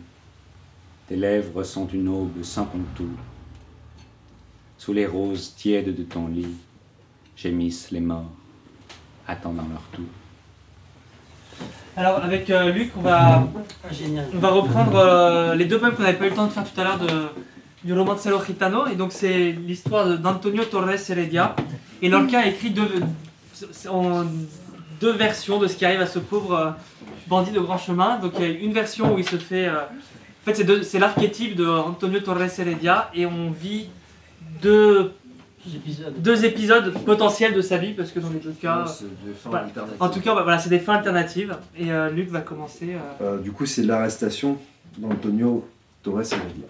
tes 1.08 1.16
lèvres 1.16 1.62
sont 1.62 1.86
une 1.88 2.08
aube 2.08 2.42
sans 2.42 2.64
contour. 2.64 3.18
Sous 4.78 4.92
les 4.92 5.06
roses 5.06 5.54
tièdes 5.56 5.94
de 5.94 6.02
ton 6.02 6.26
lit, 6.28 6.56
gémissent 7.36 7.90
les 7.90 8.00
morts, 8.00 8.30
attendant 9.26 9.66
leur 9.70 9.82
tour. 9.92 10.06
Alors 11.96 12.24
avec 12.24 12.48
euh, 12.50 12.72
Luc, 12.72 12.90
on 12.96 13.02
va, 13.02 13.46
on 14.34 14.38
va 14.38 14.50
reprendre 14.50 14.96
euh, 14.96 15.54
les 15.54 15.66
deux 15.66 15.78
poèmes 15.78 15.94
qu'on 15.94 16.02
n'avait 16.02 16.18
pas 16.18 16.26
eu 16.26 16.30
le 16.30 16.36
temps 16.36 16.46
de 16.46 16.52
faire 16.52 16.64
tout 16.64 16.80
à 16.80 16.84
l'heure 16.84 16.98
de, 16.98 17.28
du 17.84 17.92
romancero 17.92 18.42
gitano. 18.44 18.86
Et 18.86 18.94
donc 18.96 19.12
c'est 19.12 19.52
l'histoire 19.52 20.18
d'Antonio 20.18 20.64
Torres 20.64 21.10
Heredia. 21.10 21.54
Et 22.00 22.08
Lorca 22.08 22.40
a 22.40 22.46
écrit 22.46 22.70
deux, 22.70 22.88
en 23.88 24.24
deux 25.00 25.12
versions 25.12 25.58
de 25.58 25.66
ce 25.66 25.76
qui 25.76 25.84
arrive 25.84 26.00
à 26.00 26.06
ce 26.06 26.18
pauvre 26.18 26.54
euh, 26.54 26.70
bandit 27.28 27.52
de 27.52 27.60
grand 27.60 27.78
chemin. 27.78 28.18
Donc 28.18 28.32
il 28.38 28.42
y 28.44 28.46
a 28.46 28.50
une 28.50 28.72
version 28.72 29.14
où 29.14 29.18
il 29.18 29.28
se 29.28 29.36
fait 29.36 29.66
euh, 29.68 29.80
En 29.80 30.44
fait, 30.52 30.82
c'est 30.82 30.98
l'archétype 30.98 31.54
de 31.56 31.66
Antonio 31.66 32.20
Torres 32.20 32.58
Heredia 32.58 33.10
et 33.14 33.26
on 33.26 33.50
vit 33.50 33.86
deux 34.60 35.12
épisodes. 35.74 36.14
deux 36.18 36.44
épisodes 36.44 36.92
potentiels 37.04 37.54
de 37.54 37.60
sa 37.62 37.78
vie 37.78 37.92
parce 37.92 38.10
que 38.10 38.18
dans 38.18 38.30
les 38.30 38.40
deux 38.40 38.54
cas. 38.60 38.84
En 40.00 40.08
tout 40.08 40.20
cas, 40.20 40.32
voilà, 40.34 40.58
c'est 40.58 40.70
des 40.70 40.80
fins 40.80 40.94
alternatives 40.96 41.56
et 41.78 41.92
euh, 41.92 42.10
Luc 42.10 42.28
va 42.30 42.40
commencer. 42.40 42.94
euh, 42.94 43.36
Euh, 43.36 43.38
du 43.38 43.52
coup, 43.52 43.66
c'est 43.66 43.82
l'arrestation 43.84 44.58
d'Antonio 44.98 45.64
Torres 46.02 46.32
Heredia. 46.32 46.66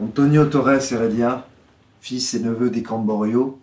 Antonio 0.00 0.46
Torres 0.46 0.90
Heredia, 0.90 1.46
fils 2.00 2.32
et 2.32 2.40
neveu 2.40 2.70
des 2.70 2.82
Camborio, 2.82 3.60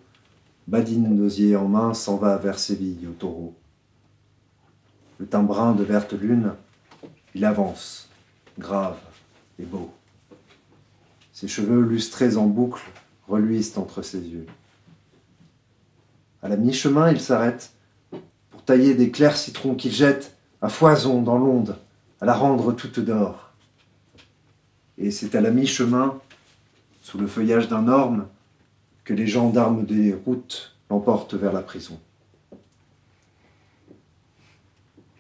badine 0.67 1.17
d'osier 1.17 1.55
en 1.55 1.67
main, 1.67 1.95
s'en 1.95 2.17
va 2.17 2.37
vers 2.37 2.59
Séville 2.59 3.07
au 3.07 3.13
taureau. 3.13 3.55
Le 5.17 5.25
teint 5.25 5.43
de 5.73 5.83
verte 5.83 6.13
lune, 6.13 6.53
il 7.33 7.45
avance, 7.45 8.09
grave 8.59 8.99
et 9.57 9.65
beau. 9.65 9.89
Ses 11.33 11.47
cheveux 11.47 11.81
lustrés 11.81 12.37
en 12.37 12.45
boucle 12.45 12.83
reluisent 13.27 13.77
entre 13.77 14.03
ses 14.03 14.21
yeux. 14.21 14.45
À 16.43 16.47
la 16.47 16.57
mi-chemin, 16.57 17.11
il 17.11 17.19
s'arrête 17.19 17.71
pour 18.51 18.63
tailler 18.63 18.93
des 18.93 19.09
clairs 19.09 19.35
citrons 19.35 19.73
qu'il 19.73 19.91
jette 19.91 20.37
à 20.61 20.69
foison 20.69 21.23
dans 21.23 21.39
l'onde, 21.39 21.75
à 22.21 22.25
la 22.25 22.35
rendre 22.35 22.71
toute 22.71 22.99
d'or. 22.99 23.48
Et 24.99 25.11
c'est 25.11 25.33
à 25.35 25.41
la 25.41 25.49
mi-chemin, 25.49 26.19
sous 27.01 27.17
le 27.17 27.25
feuillage 27.25 27.69
d'un 27.69 27.87
orme, 27.87 28.27
que 29.05 29.13
les 29.13 29.27
gendarmes 29.27 29.85
des 29.85 30.13
routes 30.13 30.75
l'emportent 30.89 31.35
vers 31.35 31.53
la 31.53 31.61
prison. 31.61 31.99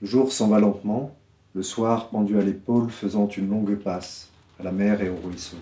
Le 0.01 0.07
jour 0.07 0.33
s'en 0.33 0.49
va 0.49 0.59
lentement, 0.59 1.15
le 1.55 1.63
soir 1.63 2.09
pendu 2.09 2.37
à 2.37 2.41
l'épaule 2.41 2.89
faisant 2.89 3.27
une 3.27 3.49
longue 3.49 3.75
passe 3.77 4.29
à 4.59 4.63
la 4.63 4.71
mer 4.71 5.01
et 5.01 5.09
au 5.09 5.15
ruisseau. 5.15 5.57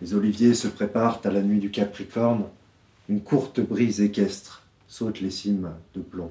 Les 0.00 0.14
oliviers 0.14 0.54
se 0.54 0.68
préparent 0.68 1.20
à 1.24 1.30
la 1.30 1.42
nuit 1.42 1.60
du 1.60 1.70
Capricorne, 1.70 2.44
une 3.08 3.20
courte 3.20 3.60
brise 3.60 4.00
équestre 4.00 4.62
saute 4.88 5.20
les 5.20 5.30
cimes 5.30 5.70
de 5.94 6.00
plomb. 6.00 6.30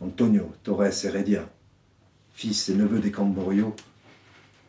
Antonio 0.00 0.52
Torres 0.62 1.04
Heredia, 1.04 1.48
fils 2.32 2.68
et 2.68 2.74
neveu 2.74 3.00
des 3.00 3.10
Camborio, 3.10 3.74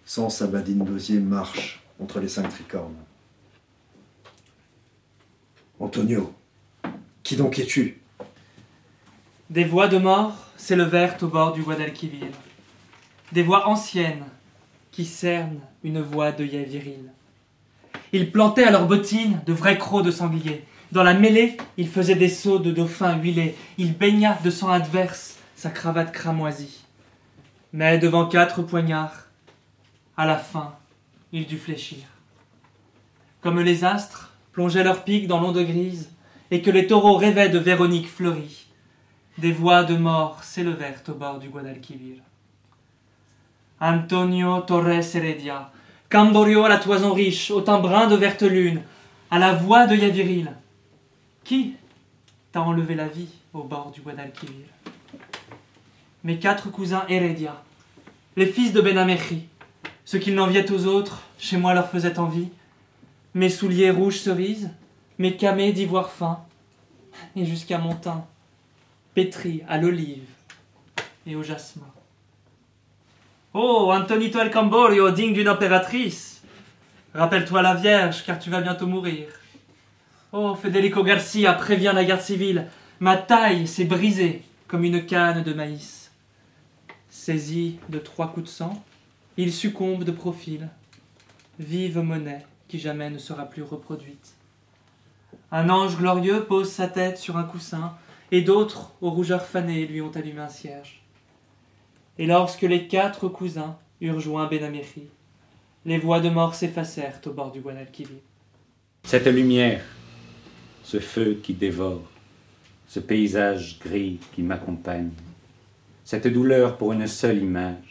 sans 0.10 0.32
sa 0.32 0.48
badine 0.48 0.84
d'osier, 0.84 1.20
marche 1.20 1.84
entre 2.02 2.20
les 2.20 2.28
cinq 2.28 2.50
tricornes. 2.50 2.98
Antonio, 5.80 6.34
qui 7.22 7.36
donc 7.36 7.60
es-tu? 7.60 8.02
Des 9.52 9.66
voix 9.66 9.88
de 9.88 10.00
mort 10.00 10.34
s'élevèrent 10.58 11.16
au 11.22 11.28
bord 11.28 11.54
du 11.54 11.62
Guadalquivir. 11.62 12.26
Des 13.34 13.44
voix 13.44 13.68
anciennes 13.68 14.26
qui 14.92 15.06
cernent 15.06 15.60
une 15.84 16.02
voix 16.02 16.32
d'œillet 16.32 16.64
viril. 16.64 17.12
Ils 18.12 18.32
plantaient 18.32 18.64
à 18.64 18.72
leurs 18.72 18.88
bottines 18.88 19.40
de 19.46 19.54
vrais 19.54 19.78
crocs 19.78 20.04
de 20.04 20.10
sanglier. 20.10 20.66
Dans 20.92 21.04
la 21.04 21.14
mêlée, 21.14 21.56
ils 21.78 21.88
faisaient 21.88 22.16
des 22.16 22.30
sauts 22.30 22.58
de 22.58 22.72
dauphins 22.72 23.20
huilés. 23.20 23.56
Il 23.78 23.96
baigna 23.96 24.40
de 24.44 24.50
sang 24.50 24.70
adverse 24.70 25.38
sa 25.56 25.70
cravate 25.70 26.12
cramoisie. 26.12 26.84
Mais 27.74 28.00
devant 28.00 28.28
quatre 28.28 28.64
poignards, 28.64 29.29
à 30.20 30.26
la 30.26 30.36
fin, 30.36 30.76
il 31.32 31.48
dut 31.48 31.58
fléchir. 31.58 32.04
Comme 33.40 33.62
les 33.62 33.86
astres 33.86 34.34
plongeaient 34.52 34.84
leurs 34.84 35.06
pics 35.06 35.28
dans 35.28 35.40
l'onde 35.40 35.64
grise, 35.64 36.12
et 36.52 36.62
que 36.62 36.70
les 36.70 36.88
taureaux 36.88 37.16
rêvaient 37.16 37.48
de 37.48 37.58
Véronique 37.58 38.10
fleurie, 38.10 38.68
des 39.38 39.54
voix 39.54 39.86
de 39.86 39.96
mort 39.96 40.44
s'élevèrent 40.44 41.02
au 41.08 41.14
bord 41.14 41.40
du 41.40 41.48
Guadalquivir. 41.48 42.18
Antonio 43.80 44.60
Torres 44.60 45.16
Heredia, 45.16 45.72
Camborio 46.10 46.66
à 46.66 46.70
la 46.70 46.80
toison 46.80 47.14
riche, 47.14 47.50
au 47.50 47.62
teint 47.62 47.80
brun 47.80 48.08
de 48.08 48.18
verte 48.18 48.44
lune, 48.44 48.82
à 49.32 49.40
la 49.40 49.54
voix 49.54 49.88
de 49.88 49.96
Yaviril. 49.96 50.52
Qui 51.46 51.76
t'a 52.52 52.62
enlevé 52.62 52.96
la 52.96 53.08
vie 53.08 53.30
au 53.54 53.64
bord 53.64 53.92
du 53.92 54.02
Guadalquivir? 54.02 54.66
Mes 56.26 56.40
quatre 56.40 56.70
cousins 56.70 57.06
Heredia, 57.08 57.64
les 58.36 58.48
fils 58.48 58.74
de 58.74 58.82
Benameji, 58.82 59.48
ce 60.10 60.18
qu'ils 60.18 60.34
n'enviaient 60.34 60.72
aux 60.72 60.88
autres, 60.88 61.22
chez 61.38 61.58
moi 61.58 61.76
leur 61.76 61.88
faisait 61.88 62.18
envie. 62.18 62.48
Mes 63.36 63.48
souliers 63.48 63.92
rouges 63.92 64.18
cerises, 64.18 64.72
mes 65.20 65.38
camés 65.38 65.72
d'ivoire 65.72 66.10
fin, 66.10 66.40
et 67.36 67.46
jusqu'à 67.46 67.78
mon 67.78 67.94
teint, 67.94 68.26
pétri 69.14 69.62
à 69.70 69.78
l'olive 69.78 70.26
et 71.28 71.36
au 71.36 71.44
jasmin. 71.44 71.86
Oh, 73.54 73.92
Antonito 73.94 74.40
El 74.40 74.50
Camborio, 74.50 75.12
digne 75.12 75.34
d'une 75.34 75.48
impératrice 75.48 76.42
Rappelle-toi 77.14 77.62
la 77.62 77.76
Vierge, 77.76 78.26
car 78.26 78.40
tu 78.40 78.50
vas 78.50 78.62
bientôt 78.62 78.88
mourir. 78.88 79.28
Oh, 80.32 80.56
Federico 80.56 81.04
Garcia, 81.04 81.54
préviens 81.54 81.94
la 81.94 82.04
garde 82.04 82.22
civile. 82.22 82.66
Ma 83.00 83.16
taille 83.16 83.68
s'est 83.68 83.86
brisée 83.86 84.42
comme 84.68 84.86
une 84.86 85.06
canne 85.06 85.44
de 85.44 85.54
maïs. 85.54 86.12
Saisi 87.12 87.78
de 87.90 88.00
trois 88.00 88.34
coups 88.34 88.48
de 88.48 88.52
sang, 88.52 88.84
il 89.42 89.54
succombe 89.54 90.04
de 90.04 90.12
profil. 90.12 90.68
Vive 91.60 92.00
monnaie 92.00 92.46
qui 92.68 92.78
jamais 92.78 93.10
ne 93.10 93.18
sera 93.18 93.46
plus 93.46 93.64
reproduite. 93.64 94.34
Un 95.50 95.70
ange 95.70 95.98
glorieux 95.98 96.44
pose 96.44 96.70
sa 96.70 96.90
tête 96.90 97.18
sur 97.18 97.38
un 97.38 97.46
coussin, 97.46 97.96
et 98.34 98.42
d'autres, 98.42 98.92
aux 99.00 99.12
rougeurs 99.12 99.46
fanées, 99.46 99.88
lui 99.88 100.02
ont 100.02 100.12
allumé 100.12 100.42
un 100.42 100.50
cierge. 100.50 101.02
Et 102.18 102.28
lorsque 102.28 102.64
les 102.64 102.90
quatre 102.90 103.30
cousins 103.30 103.78
eurent 104.02 104.20
joint 104.20 104.48
Benaméri, 104.48 105.08
les 105.86 106.00
voix 106.00 106.20
de 106.20 106.30
mort 106.30 106.54
s'effacèrent 106.54 107.22
au 107.26 107.30
bord 107.32 107.54
du 107.54 107.62
Guadalquivir. 107.62 108.20
Cette 109.06 109.28
lumière, 109.28 109.86
ce 110.84 111.00
feu 111.00 111.40
qui 111.42 111.54
dévore, 111.54 112.04
ce 112.90 113.00
paysage 113.00 113.80
gris 113.80 114.20
qui 114.36 114.42
m'accompagne, 114.42 115.12
cette 116.04 116.28
douleur 116.28 116.76
pour 116.76 116.92
une 116.92 117.08
seule 117.08 117.38
image, 117.38 117.89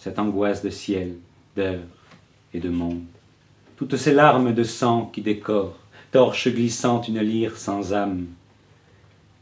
cette 0.00 0.18
angoisse 0.18 0.62
de 0.62 0.70
ciel, 0.70 1.16
d'heure 1.54 1.84
et 2.54 2.58
de 2.58 2.70
monde, 2.70 3.04
toutes 3.76 3.96
ces 3.96 4.14
larmes 4.14 4.54
de 4.54 4.64
sang 4.64 5.04
qui 5.12 5.20
décorent, 5.20 5.78
torche 6.10 6.48
glissante 6.48 7.08
une 7.08 7.20
lyre 7.20 7.58
sans 7.58 7.92
âme, 7.92 8.26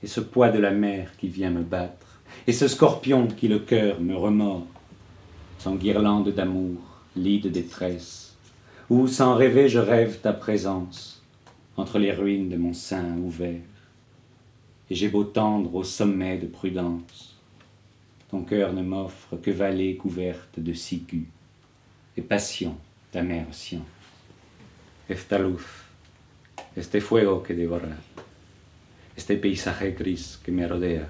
et 0.02 0.08
ce 0.08 0.20
poids 0.20 0.48
de 0.48 0.58
la 0.58 0.72
mer 0.72 1.12
qui 1.16 1.28
vient 1.28 1.50
me 1.50 1.62
battre, 1.62 2.20
et 2.48 2.52
ce 2.52 2.66
scorpion 2.66 3.28
qui 3.28 3.46
le 3.46 3.60
cœur 3.60 4.00
me 4.00 4.16
remord, 4.16 4.66
sans 5.58 5.76
guirlande 5.76 6.30
d'amour, 6.30 6.80
lit 7.14 7.38
de 7.38 7.48
détresse, 7.48 8.36
où 8.90 9.06
sans 9.06 9.36
rêver 9.36 9.68
je 9.68 9.78
rêve 9.78 10.18
ta 10.20 10.32
présence, 10.32 11.22
entre 11.76 12.00
les 12.00 12.12
ruines 12.12 12.48
de 12.48 12.56
mon 12.56 12.72
sein 12.72 13.16
ouvert, 13.18 13.60
et 14.90 14.94
j'ai 14.96 15.08
beau 15.08 15.22
tendre 15.22 15.72
au 15.76 15.84
sommet 15.84 16.36
de 16.36 16.48
prudence, 16.48 17.37
ton 18.30 18.42
cœur 18.42 18.72
ne 18.72 18.82
m'offre 18.82 19.36
que 19.36 19.50
vallée 19.50 19.96
couverte 19.96 20.58
de 20.60 20.72
ciguës, 20.74 21.26
et 22.16 22.22
passion 22.22 22.76
d'amère 23.12 23.52
science. 23.52 23.86
Esta 25.08 25.38
luz, 25.38 25.64
este 26.76 27.00
fuego 27.00 27.42
que 27.42 27.54
devora, 27.54 27.96
este 29.16 29.36
paisaje 29.36 29.92
gris 29.92 30.38
que 30.42 30.52
me 30.52 30.66
rodea, 30.66 31.08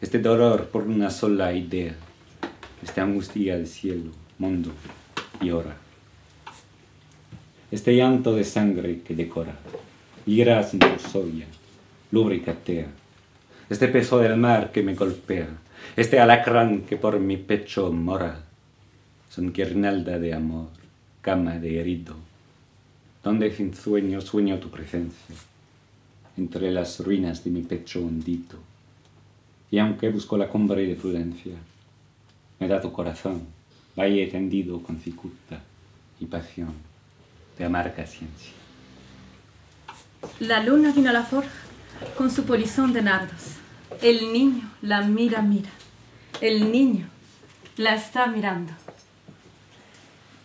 este 0.00 0.18
dolor 0.18 0.68
por 0.68 0.82
una 0.82 1.10
sola 1.10 1.52
idea, 1.52 1.94
esta 2.82 3.02
angustia 3.02 3.58
de 3.58 3.66
cielo, 3.66 4.12
mundo 4.38 4.70
y 5.40 5.50
hora, 5.50 5.76
este 7.70 7.96
llanto 7.96 8.34
de 8.34 8.44
sangre 8.44 9.00
que 9.00 9.16
decora, 9.16 9.58
iras 10.26 10.74
en 10.74 10.80
tu 10.80 10.98
soya, 11.10 11.46
lubricatea, 12.12 12.86
este 13.68 13.88
peso 13.88 14.18
del 14.18 14.36
mar 14.36 14.70
que 14.70 14.82
me 14.82 14.94
golpea, 14.94 15.48
este 15.96 16.20
alacrán 16.20 16.82
que 16.82 16.96
por 16.96 17.18
mi 17.18 17.36
pecho 17.36 17.92
mora, 17.92 18.42
son 19.28 19.52
guirnalda 19.52 20.18
de 20.18 20.34
amor, 20.34 20.68
cama 21.20 21.58
de 21.58 21.80
herido, 21.80 22.16
donde 23.22 23.50
sin 23.54 23.74
sueño 23.74 24.20
sueño 24.20 24.58
tu 24.58 24.70
presencia, 24.70 25.36
entre 26.36 26.70
las 26.70 27.00
ruinas 27.00 27.44
de 27.44 27.50
mi 27.50 27.62
pecho 27.62 28.00
hondito, 28.00 28.58
y 29.70 29.78
aunque 29.78 30.10
busco 30.10 30.36
la 30.36 30.48
cumbre 30.48 30.86
de 30.86 30.96
prudencia, 30.96 31.54
me 32.58 32.66
da 32.66 32.80
tu 32.80 32.92
corazón, 32.92 33.46
valle 33.96 34.26
tendido 34.26 34.82
con 34.82 34.98
cicuta 34.98 35.60
y 36.18 36.26
pasión 36.26 36.74
de 37.56 37.64
amarga 37.64 38.04
ciencia. 38.06 38.52
La 40.40 40.62
luna 40.62 40.92
vino 40.92 41.10
a 41.10 41.12
la 41.12 41.22
forja 41.22 41.50
con 42.16 42.30
su 42.30 42.44
polizón 42.44 42.92
de 42.92 43.02
nardos. 43.02 43.56
El 44.02 44.32
niño 44.32 44.62
la 44.82 45.02
mira, 45.02 45.42
mira. 45.42 45.70
El 46.40 46.72
niño 46.72 47.06
la 47.76 47.94
está 47.94 48.26
mirando. 48.26 48.72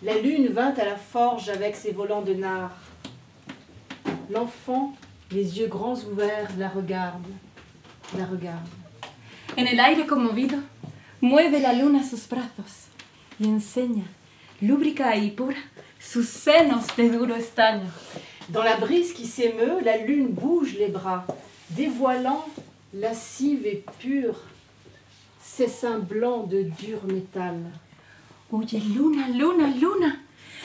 La 0.01 0.15
lune 0.15 0.49
vint 0.49 0.73
à 0.77 0.83
la 0.83 0.97
forge 0.97 1.49
avec 1.49 1.75
ses 1.75 1.93
volants 1.93 2.21
de 2.21 2.33
nard. 2.33 2.75
L'enfant, 4.29 4.93
les 5.31 5.57
yeux 5.57 5.67
grands 5.67 6.03
ouverts, 6.05 6.51
la 6.57 6.67
regarde. 6.67 7.31
la 8.17 8.25
regarde. 8.25 8.69
En 9.55 9.67
el 9.67 9.79
aire 9.79 10.05
conmovido, 10.05 10.57
mueve 11.21 11.59
la 11.59 11.73
luna 11.73 12.03
sus 12.03 12.27
brazos 12.27 12.87
y 13.39 13.47
enseña, 13.47 14.03
lúbrica 14.61 15.15
y 15.15 15.31
pura, 15.31 15.57
sus 15.99 16.27
senos 16.27 16.87
de 16.97 17.09
duro 17.09 17.35
estaño. 17.35 17.89
Dans 18.49 18.63
la 18.63 18.75
brise 18.75 19.13
qui 19.13 19.25
s'émeut, 19.25 19.79
la 19.81 19.97
lune 19.97 20.27
bouge 20.27 20.73
les 20.77 20.89
bras, 20.89 21.25
dévoilant, 21.69 22.45
lascive 22.93 23.65
et 23.65 23.83
pure, 23.99 24.35
ses 25.41 25.67
seins 25.67 25.99
blancs 25.99 26.47
de 26.49 26.63
dur 26.63 26.99
métal. 27.05 27.57
Huye, 28.51 28.79
luna, 28.95 29.27
luna, 29.29 29.67
luna. 29.67 30.17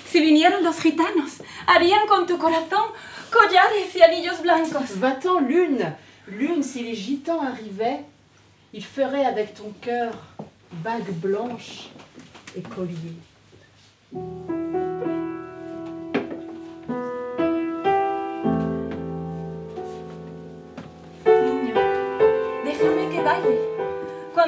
Si 0.06 0.20
vinieran 0.20 0.62
los 0.62 0.80
gitanos, 0.80 1.40
harían 1.66 2.06
con 2.08 2.26
tu 2.26 2.36
corazón 2.36 2.90
collares 3.30 3.94
y 3.94 4.02
anillos 4.02 4.42
blancos. 4.42 4.96
Va-t'en, 4.96 5.40
lune, 5.40 5.94
lune, 6.28 6.62
si 6.62 6.82
les 6.82 6.94
gitans 6.94 7.40
arrivaient, 7.40 8.04
ils 8.72 8.84
feraient 8.84 9.24
avec 9.24 9.54
ton 9.54 9.72
cœur 9.80 10.12
bagues 10.72 11.12
blanches 11.12 11.90
et 12.56 12.62
colliers. 12.62 13.16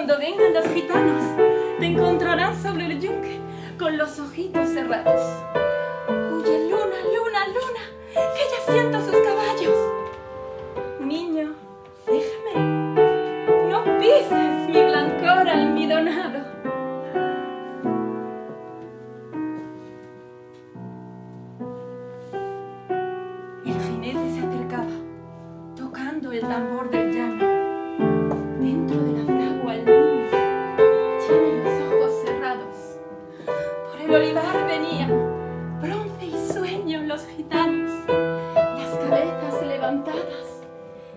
Cuando 0.04 0.18
vengan 0.18 0.52
los 0.52 0.66
gitanos, 0.74 1.22
te 1.78 1.86
encontrarán 1.86 2.60
sobre 2.60 2.86
el 2.86 3.00
yunque 3.00 3.38
con 3.78 3.96
los 3.96 4.18
ojitos 4.18 4.68
cerrados. 4.70 5.61
El 34.12 34.16
olivar 34.16 34.66
venían, 34.66 35.80
bronce 35.80 36.26
y 36.26 36.52
sueño, 36.52 37.00
los 37.04 37.26
gitanos, 37.28 37.90
las 38.06 38.98
cabezas 38.98 39.66
levantadas 39.66 40.60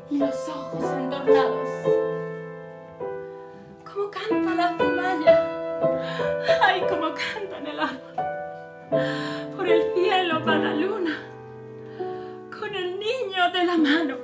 y 0.10 0.18
los 0.18 0.48
ojos 0.48 0.94
entornados. 0.94 1.68
¿Cómo 3.84 4.10
canta 4.10 4.56
la 4.56 4.78
cimalla? 4.78 5.36
¡Ay, 6.62 6.86
cómo 6.88 7.08
canta 7.14 7.58
en 7.58 7.68
el 7.68 7.80
árbol! 7.82 9.58
Por 9.58 9.68
el 9.68 9.94
cielo 9.94 10.46
va 10.46 10.56
la 10.56 10.74
luna, 10.74 11.20
con 12.58 12.74
el 12.74 12.98
niño 12.98 13.52
de 13.52 13.64
la 13.66 13.76
mano. 13.76 14.16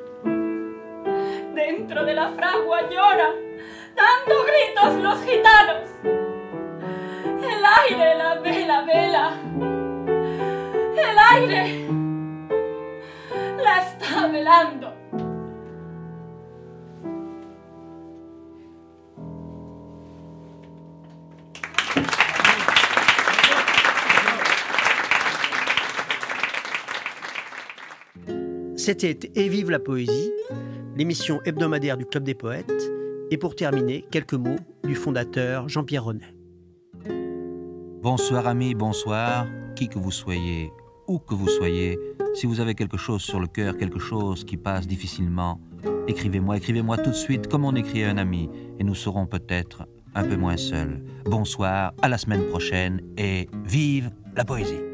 Dentro 1.53 2.05
de 2.05 2.13
la 2.13 2.31
fragua 2.31 2.89
llora, 2.89 3.31
dando 3.97 4.45
gritos 4.45 5.03
los 5.03 5.21
gitanos. 5.23 5.90
El 7.71 7.93
aire 7.93 8.17
la 8.17 8.35
vela, 8.41 8.81
vela. 8.85 9.33
El 10.97 11.17
aire 11.31 11.63
la 13.63 13.75
está 13.81 14.27
velando. 14.27 14.87
C'était 28.75 29.31
Et 29.35 29.47
vive 29.47 29.71
la 29.71 29.79
poésie, 29.79 30.31
l'émission 30.97 31.39
hebdomadaire 31.45 31.95
du 31.95 32.05
Club 32.05 32.23
des 32.23 32.33
poètes. 32.33 32.91
Et 33.29 33.37
pour 33.37 33.55
terminer, 33.55 34.03
quelques 34.11 34.33
mots 34.33 34.59
du 34.83 34.95
fondateur 34.95 35.69
Jean-Pierre 35.69 36.03
Renet. 36.03 36.40
Bonsoir 38.01 38.47
amis, 38.47 38.73
bonsoir, 38.73 39.45
qui 39.75 39.87
que 39.87 39.99
vous 39.99 40.09
soyez, 40.09 40.71
où 41.07 41.19
que 41.19 41.35
vous 41.35 41.47
soyez, 41.47 41.99
si 42.33 42.47
vous 42.47 42.59
avez 42.59 42.73
quelque 42.73 42.97
chose 42.97 43.21
sur 43.21 43.39
le 43.39 43.45
cœur, 43.45 43.77
quelque 43.77 43.99
chose 43.99 44.43
qui 44.43 44.57
passe 44.57 44.87
difficilement, 44.87 45.59
écrivez-moi, 46.07 46.57
écrivez-moi 46.57 46.97
tout 46.97 47.11
de 47.11 47.15
suite 47.15 47.45
comme 47.47 47.63
on 47.63 47.75
écrit 47.75 48.03
à 48.03 48.09
un 48.09 48.17
ami, 48.17 48.49
et 48.79 48.83
nous 48.83 48.95
serons 48.95 49.27
peut-être 49.27 49.87
un 50.15 50.23
peu 50.23 50.35
moins 50.35 50.57
seuls. 50.57 51.03
Bonsoir, 51.25 51.93
à 52.01 52.09
la 52.09 52.17
semaine 52.17 52.47
prochaine, 52.47 53.01
et 53.17 53.47
vive 53.65 54.09
la 54.35 54.45
poésie. 54.45 54.90